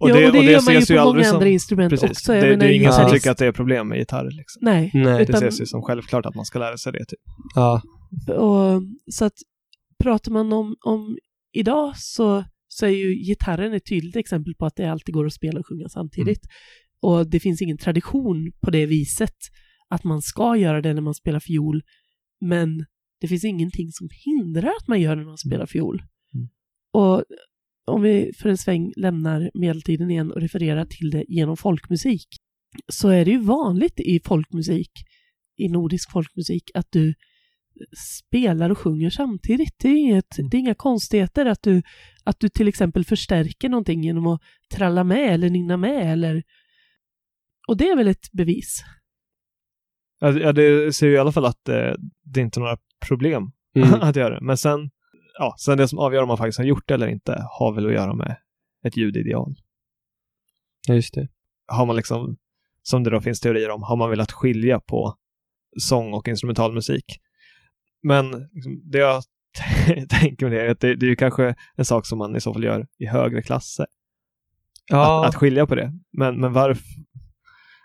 [0.00, 2.10] Och ja, och det, gör man ju på många som- andra instrument Precis.
[2.10, 2.32] också.
[2.32, 4.24] Det, Jag det menar, är ingen som tycker att det är problem med gitarr.
[4.30, 4.58] Liksom.
[4.62, 6.98] Nej, nej, Det Utan- ses ju som självklart att man ska lära sig det.
[7.04, 7.18] Typ.
[7.54, 7.82] ja,
[8.36, 9.32] och, så att
[10.02, 11.16] pratar man om, om
[11.52, 15.32] idag så, så är ju gitarren ett tydligt exempel på att det alltid går att
[15.32, 16.40] spela och sjunga samtidigt.
[17.02, 19.34] Och det finns ingen tradition på det viset
[19.88, 21.82] att man ska göra det när man spelar fiol.
[22.40, 22.84] Men
[23.22, 26.02] det finns ingenting som hindrar att man gör det när man spelar fiol.
[26.34, 26.48] Mm.
[26.92, 27.24] Och
[27.86, 32.26] om vi för en sväng lämnar medeltiden igen och refererar till det genom folkmusik,
[32.92, 34.90] så är det ju vanligt i folkmusik,
[35.56, 37.14] i nordisk folkmusik, att du
[38.28, 39.74] spelar och sjunger samtidigt.
[39.78, 40.50] Det är, inget, Mm.
[40.50, 41.82] det är inga konstigheter att du,
[42.24, 44.40] att du till exempel förstärker någonting genom att
[44.74, 46.42] tralla med eller nynna med eller...
[47.68, 48.82] Och det är väl ett bevis?
[50.20, 51.92] Ja, Ja, det ser ju i alla fall att eh,
[52.24, 52.76] det inte är några
[53.08, 54.40] problem mm, att göra det.
[54.40, 54.90] Men sen,
[55.38, 57.86] ja, sen det som avgör om man faktiskt har gjort det eller inte har väl
[57.86, 58.36] att göra med
[58.84, 59.54] ett ljudideal.
[60.88, 61.28] ja, just det.
[61.66, 62.36] Har man liksom,
[62.82, 65.16] som det då finns teorier om, har man velat skilja på
[65.80, 67.04] sång och instrumentalmusik.
[68.02, 69.22] Men liksom, det jag
[70.20, 72.40] tänker med det är att det, det är ju kanske en sak som man i
[72.40, 73.86] så fall gör i högre klasser.
[74.90, 75.92] Ja, Att, att skilja på det.
[76.12, 76.84] Men, men varför?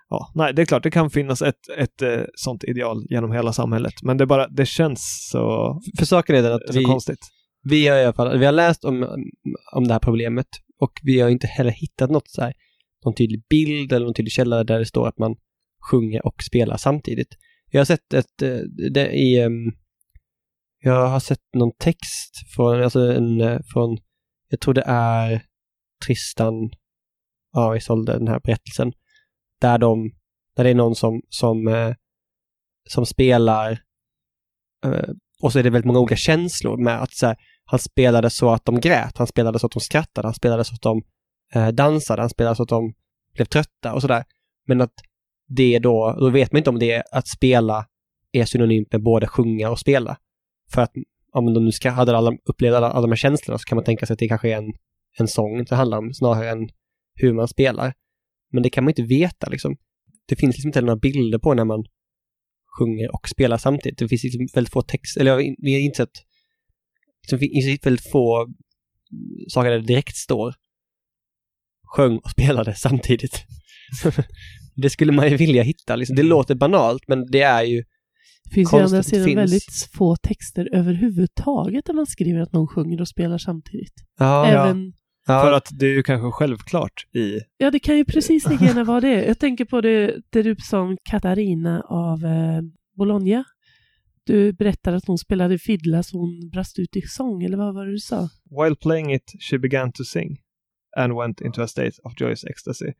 [0.09, 3.53] Ja, nej, det är klart, det kan finnas ett, ett eh, sånt ideal genom hela
[3.53, 3.93] samhället.
[4.03, 7.27] Men det bara, det känns så, för saken är den att vi, konstigt.
[7.63, 9.03] vi har i alla fall, vi har läst om,
[9.73, 10.47] om det här problemet
[10.79, 12.53] och vi har inte heller hittat något så här,
[13.05, 15.35] någon tydlig bild eller någon tydlig källa där det står att man
[15.91, 17.35] sjunger och spelar samtidigt.
[17.71, 18.59] Jag har sett ett, eh,
[18.91, 19.49] det i,
[20.79, 23.97] jag har sett någon text från, alltså en, eh, från,
[24.49, 25.43] jag tror det är
[26.05, 26.53] Tristan
[27.53, 28.93] ja, Isolde, den här berättelsen,
[29.61, 30.11] där de,
[30.55, 31.95] där det är någon som, som, eh,
[32.89, 33.71] som spelar
[34.85, 35.09] eh,
[35.41, 38.49] och så är det väldigt många olika känslor med att så här, han spelade så
[38.49, 41.01] att de grät, han spelade så att de skrattade, han spelade så att de
[41.53, 42.93] eh, dansade, han spelade så att de
[43.33, 44.23] blev trötta och sådär.
[44.67, 44.93] Men att
[45.47, 47.85] det då, då vet man inte om det är att spela
[48.31, 50.17] är synonymt med både sjunga och spela.
[50.71, 50.91] För att
[51.31, 53.85] om de nu ska, hade alla, upplevde alla, alla de här känslorna så kan man
[53.85, 54.73] tänka sig att det kanske är en,
[55.19, 56.69] en sång det handlar om snarare än
[57.15, 57.93] hur man spelar.
[58.51, 59.77] Men det kan man inte veta liksom.
[60.25, 61.85] Det finns liksom inte några bilder på när man
[62.79, 63.99] sjunger och spelar samtidigt.
[63.99, 66.11] Det finns liksom väldigt få texter, eller vi har insett
[67.29, 68.47] det finns väldigt få
[69.49, 70.55] saker där det direkt står
[71.87, 73.45] sjöng och spelade samtidigt.
[74.75, 75.95] det skulle man ju vilja hitta.
[75.95, 76.15] Liksom.
[76.15, 77.83] Det låter banalt, men det är ju
[78.43, 79.37] Det finns ju å andra sidan finns.
[79.37, 83.93] väldigt få texter överhuvudtaget där man skriver att någon sjunger och spelar samtidigt.
[84.19, 84.93] Ja, Även, ja,
[85.27, 87.39] För att det är ju kanske självklart i...
[87.57, 89.25] ja, det kan ju precis lika gärna vara det.
[89.25, 92.61] Jag tänker på det, det du sa om Katarina av eh,
[92.97, 93.43] Bologna.
[94.23, 97.85] Du berättade att hon spelade fiddla så hon brast ut i sång, eller vad var
[97.85, 98.29] det du sa?
[98.63, 100.37] While playing it, she began to sing
[100.97, 102.91] and went into a state of joyous ecstasy.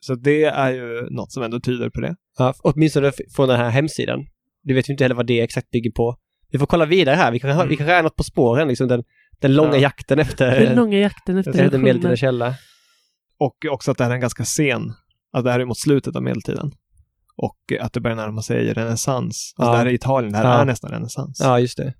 [0.00, 2.16] Så det är ju något som ändå tyder på det.
[2.38, 4.26] ja, åtminstone från den här hemsidan.
[4.62, 6.16] Du vet ju inte heller vad det exakt bygger på.
[6.50, 7.32] Vi får kolla vidare här.
[7.32, 9.04] Vi kanske, har- vi kanske är något på spåren, liksom den,
[9.42, 9.78] den långa Ja.
[9.78, 12.54] jakten efter, Den långa jakten efter efter den medeltida källa.
[13.38, 14.92] Och också att det här är en ganska sen,
[15.32, 16.72] att det här är mot slutet av medeltiden.
[17.36, 19.54] Och att det börjar närma sig renässans.
[19.56, 19.72] Alltså Ja.
[19.72, 20.60] det här är Italien, det här Ja.
[20.60, 21.40] är nästan renässans.
[21.42, 21.94] Ja, just det.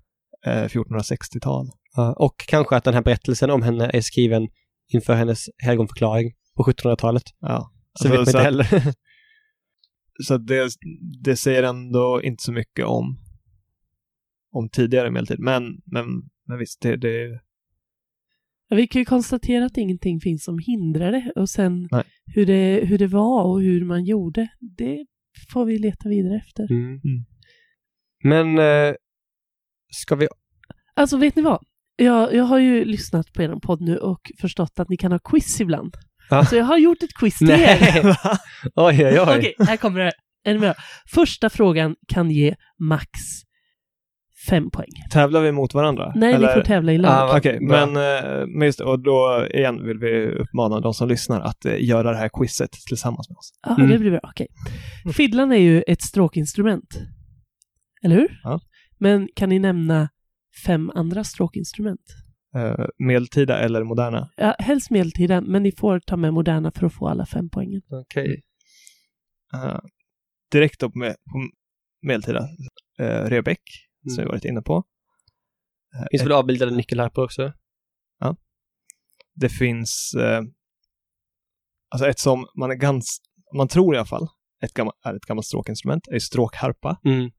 [0.45, 1.67] Eh, 1460-tal.
[1.95, 4.47] Ja, och kanske att den här berättelsen om henne är skriven
[4.93, 7.23] inför hennes helgonförklaring på 1700-talet.
[7.39, 7.71] Ja.
[7.99, 8.67] Så vet man inte att- heller.
[10.27, 10.69] Så det,
[11.23, 13.17] det säger ändå inte så mycket om,
[14.51, 15.39] om tidigare medeltid.
[15.39, 16.05] Men, men,
[16.47, 17.39] men visst, det, det,
[18.67, 22.03] Ja, vi kan ju konstatera att ingenting finns som hindrar det och sen Nej.
[22.25, 25.05] hur det, hur det var och hur man gjorde, det
[25.53, 26.71] får vi leta vidare efter.
[26.71, 26.99] Mm.
[28.23, 28.95] Men eh,
[29.91, 30.27] ska vi...
[30.93, 31.63] Alltså vet ni vad?
[31.95, 35.19] Jag, jag har ju lyssnat på er podd nu och förstått att ni kan ha
[35.19, 35.93] quiz ibland.
[36.29, 36.45] Ja.
[36.45, 37.57] Så jag har gjort ett quiz till er.
[37.57, 38.03] Nej!
[38.75, 39.37] oj, oj, oj.
[39.37, 40.11] Okej, här kommer det.
[40.43, 40.75] Är ni med?
[41.07, 43.09] Första frågan kan ge max
[44.49, 44.89] fem poäng.
[45.11, 46.11] Tävlar vi mot varandra?
[46.15, 46.47] Nej, Eller?
[46.47, 47.11] ni får tävla i lag.
[47.11, 47.85] Ah, Okej, Bra.
[47.85, 51.65] men, eh, men just det, och då igen vill vi uppmana de som lyssnar att
[51.65, 53.53] eh, göra det här quizet tillsammans med oss.
[53.67, 53.89] Ja, Mm.
[53.91, 54.19] det blir bra.
[54.23, 54.47] Okej.
[55.13, 56.99] Fiddlan är ju ett stråkinstrument.
[58.03, 58.39] Eller hur?
[58.43, 58.59] Ja.
[58.99, 60.09] Men kan ni nämna
[60.65, 62.01] fem andra stråkinstrument?
[62.55, 64.29] Eh, medeltida eller moderna?
[64.37, 67.81] Ja, helst medeltida, men ni får ta med moderna för att få alla fem poängen.
[67.91, 68.41] Okej.
[69.53, 69.79] Eh,
[70.51, 71.49] direkt upp med, på
[72.07, 72.39] medeltida,
[73.01, 73.59] uh, Rebäck,
[74.03, 74.25] som Mm.
[74.25, 74.83] vi varit inne på.
[75.95, 77.53] Eh, Finns väl avbildade nyckelharpor också?
[79.35, 80.41] Det finns, eh,
[81.89, 83.23] alltså ett som man är ganska,
[83.55, 84.27] man tror i alla fall,
[84.63, 86.99] ett gammalt, är ett gammalt stråkinstrument, är stråkharpa.
[87.05, 87.31] Mm.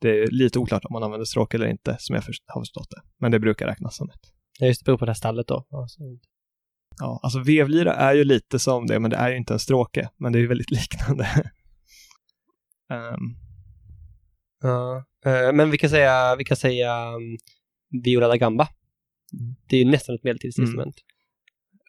[0.00, 2.90] Det är lite oklart om man använder stråk eller inte, som jag först, har förstått
[2.90, 3.02] det.
[3.18, 4.32] Men det brukar räknas som ett.
[4.58, 5.66] Ja, just det, beror på det här stallet då.
[5.70, 6.18] Ja, så-
[6.98, 10.10] Ja, alltså vevlyra är ju lite som det, men det är ju inte en stråke,
[10.16, 11.24] men det är ju väldigt liknande.
[12.90, 13.36] Ehm,
[14.62, 15.04] Ja.
[15.26, 17.38] Eh, Men vi kan säga, vi kan säga um,
[18.04, 18.68] viola da gamba.
[19.40, 19.54] Mm.
[19.68, 20.94] Det är ju nästan ett medeltidsinstrument.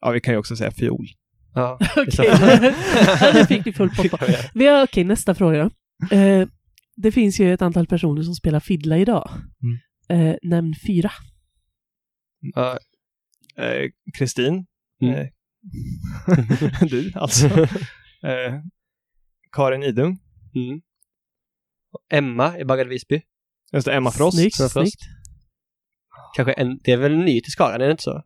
[0.01, 1.07] ja, vi kan ju också säga fiol.
[1.53, 1.79] Ja.
[1.97, 2.25] Okej,
[3.21, 4.17] ja, det fick ni full pott på.
[4.53, 5.69] Vi har, okej, nästa fråga
[6.09, 6.15] då.
[6.17, 6.47] Eh,
[6.95, 9.29] det finns ju ett antal personer som spelar fiddla idag.
[10.09, 11.11] Eh, nämn fyra.
[12.55, 12.79] Ja.
[13.57, 14.65] Eh, Kristin.
[15.01, 15.15] Mm.
[15.15, 15.27] Eh,
[16.89, 17.49] du, alltså.
[19.51, 20.19] Karin Idung.
[20.55, 20.81] Mm.
[22.11, 23.21] Emma i Bagad Visby.
[23.73, 24.37] Just det, Emma Frost.
[24.37, 24.73] Snyggt, Emma Frost.
[24.73, 25.01] snyggt.
[26.35, 28.21] Kanske en, det är väl ny till skaran, är det inte så?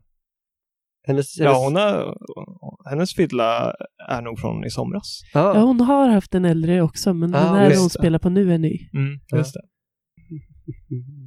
[1.06, 2.16] Hennes, Ja, hon har,
[2.90, 3.74] hennes fiddla
[4.08, 5.20] är nog från i somras.
[5.34, 5.60] Ja, Ja.
[5.60, 8.58] hon har haft en äldre också, men Ah, den här hon spelar på nu är
[8.58, 8.90] ny.
[8.94, 9.36] Mm, Ja.
[9.38, 9.60] just det.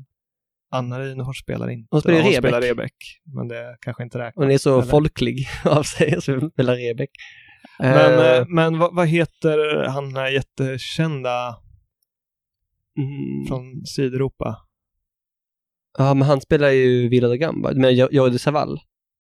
[0.73, 1.87] Anna Rynefors spelar inte.
[1.91, 2.37] Hon spelar Rebäck.
[2.37, 2.93] spelar Rebäck,
[3.35, 4.33] men det kanske inte räknas.
[4.43, 4.89] Hon är så Eller?
[4.89, 7.09] folklig av sig, så vi spelar Rebäck.
[7.79, 11.55] Men, eh, men vad, vad heter han den här jättekända
[12.97, 14.57] mm, från Sydeuropa?
[15.97, 17.71] Ja, men han spelar ju Villa da Gamba.
[17.75, 18.79] Men Jo- Jordi Savall?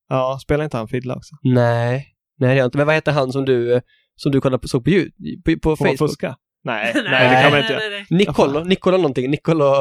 [0.09, 1.35] Ja, spelar inte han fiddla också?
[1.43, 2.07] Nej.
[2.39, 2.77] Nej, det gör inte.
[2.77, 3.81] Men vad heter han som du,
[4.15, 5.11] som du kollade på, såg på, ljud,
[5.45, 5.97] på, på Facebook?
[5.97, 6.35] fuska?
[6.63, 8.05] Nej, nej, det kan man inte göra.
[8.09, 9.31] Nicolo, Nicolo någonting.
[9.31, 9.73] Nicolo...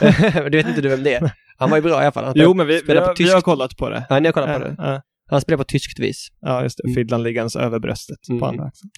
[0.50, 1.32] du vet inte du vem det är?
[1.56, 2.24] Han var ju bra i alla fall.
[2.24, 4.06] Han Jo, men vi, vi, har, vi har kollat på det.
[4.10, 4.90] Ja, ni har kollat på det.
[4.92, 5.00] eh,
[5.30, 6.28] Han spelar på tyskt vis.
[6.40, 6.84] Ja, just det.
[6.88, 6.94] Mm.
[6.94, 8.40] Fiddlan liggandes över bröstet Mm.
[8.40, 8.90] på andra axeln.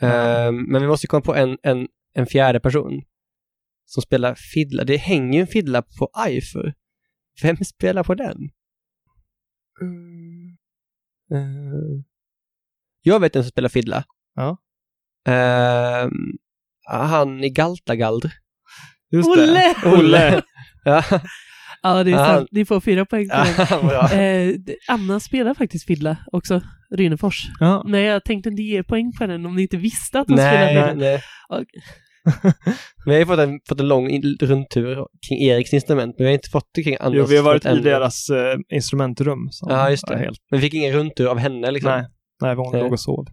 [0.00, 3.02] Ehm, men vi måste komma på en, en, en fjärde person
[3.84, 4.84] som spelar fiddla.
[4.84, 6.74] Det hänger ju en fiddla på Eifer.
[7.42, 8.36] Vem spelar på den?
[9.80, 10.56] Mm.
[11.34, 12.04] Ehm,
[13.02, 14.04] jag vet en som spelar fiddla.
[14.34, 14.56] Ja.
[15.28, 16.10] Ehm,
[16.88, 18.28] han i Galtagaldr.
[19.12, 19.74] Just Olle!
[19.82, 19.88] det.
[19.92, 20.42] Olle!
[20.84, 21.02] Ja,
[21.82, 22.26] Ja, det är Ja.
[22.26, 22.48] sant.
[22.52, 23.28] Ni får fyra poäng
[23.68, 24.08] bra.
[24.12, 24.54] Eh,
[24.88, 26.60] Anna spelar faktiskt fiddla också,
[26.94, 27.46] Rynefors.
[27.60, 27.84] Ja.
[27.86, 30.68] Men jag tänkte inte ge poäng på den om ni inte visste att hon Nej,
[30.68, 30.94] fiddla.
[30.94, 31.22] nej.
[31.48, 31.82] Okej.
[33.06, 34.08] Vi har ju fått en, fått en lång
[34.40, 37.18] rundtur kring Eriks instrument, men vi har inte fått det kring Anders.
[37.18, 37.80] Jo, vi har varit i ännu.
[37.80, 39.38] deras eh, instrumentrum.
[39.68, 40.18] Ja, just det.
[40.18, 41.90] Helt, Men vi fick ingen rundtur av henne liksom.
[41.92, 42.06] nej,
[42.42, 43.26] nej, hon låg och sov.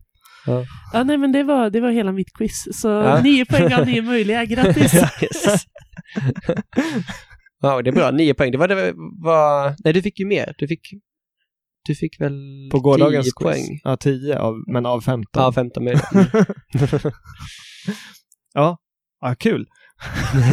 [0.94, 2.68] Ja, nej, men det var, det var hela mitt quiz.
[2.82, 3.22] Så Ja.
[3.22, 4.46] nio poäng av nio möjliga.
[4.52, 4.94] Grattis!
[7.62, 8.12] Wow, det är bra.
[8.12, 8.52] Nio poäng.
[8.52, 8.94] Det var det
[9.24, 9.76] var...
[9.84, 10.54] Nej, du fick ju mer.
[10.58, 10.82] Du fick...
[11.86, 12.34] Du fick väl
[12.72, 13.44] På gårdagens tio quiz.
[13.68, 13.80] poäng?
[13.84, 15.44] Ja, 10 av, men av 15.
[15.44, 16.04] Ja, 15 möjliga.
[18.54, 18.78] ja.
[19.22, 19.68] Ja, kul.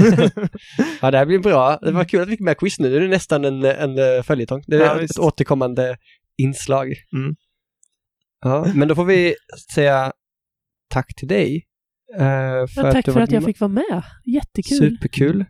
[1.02, 1.78] Ja, det här blir bra.
[1.82, 2.88] Det var kul att vi fick med quiz nu.
[2.90, 4.62] Nu är det nästan en, en eh, följetong.
[4.66, 5.18] Det är Ja, ett visst.
[5.18, 5.97] återkommande
[6.38, 6.86] inslag.
[7.12, 7.36] Mm.
[8.44, 9.34] Ja, men då får vi
[9.74, 10.12] säga
[10.90, 11.66] tack till dig.
[12.14, 14.02] eh, för Ja, tack du för att jag fick vara med.
[14.24, 14.78] Jättekul.
[14.78, 15.44] Superkul.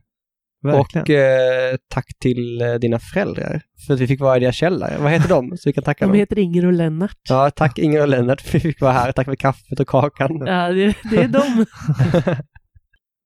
[0.62, 1.02] Verkligen.
[1.02, 4.97] Och eh, tack till eh, dina föräldrar för att vi fick vara i deras källare.
[4.98, 5.56] Vad heter de?
[5.56, 6.18] Så vi kan tacka De dem.
[6.18, 7.16] heter Inger och Lennart.
[7.28, 9.12] Ja, tack Inger och Lennart för att vi fick vara här.
[9.12, 10.43] Tack för kaffet och kakan.
[10.47, 11.66] Ja, det, det är de.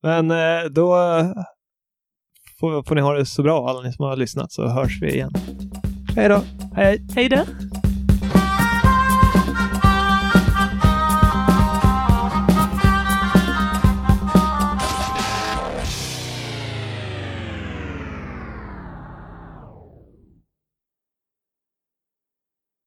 [0.02, 0.94] Men eh, då
[2.60, 5.14] får, får ni ha det så bra, alla ni som har lyssnat, så hörs vi
[5.14, 5.32] igen.
[6.16, 6.42] Hej då.
[6.74, 7.06] Hej!
[7.14, 7.44] Hej då.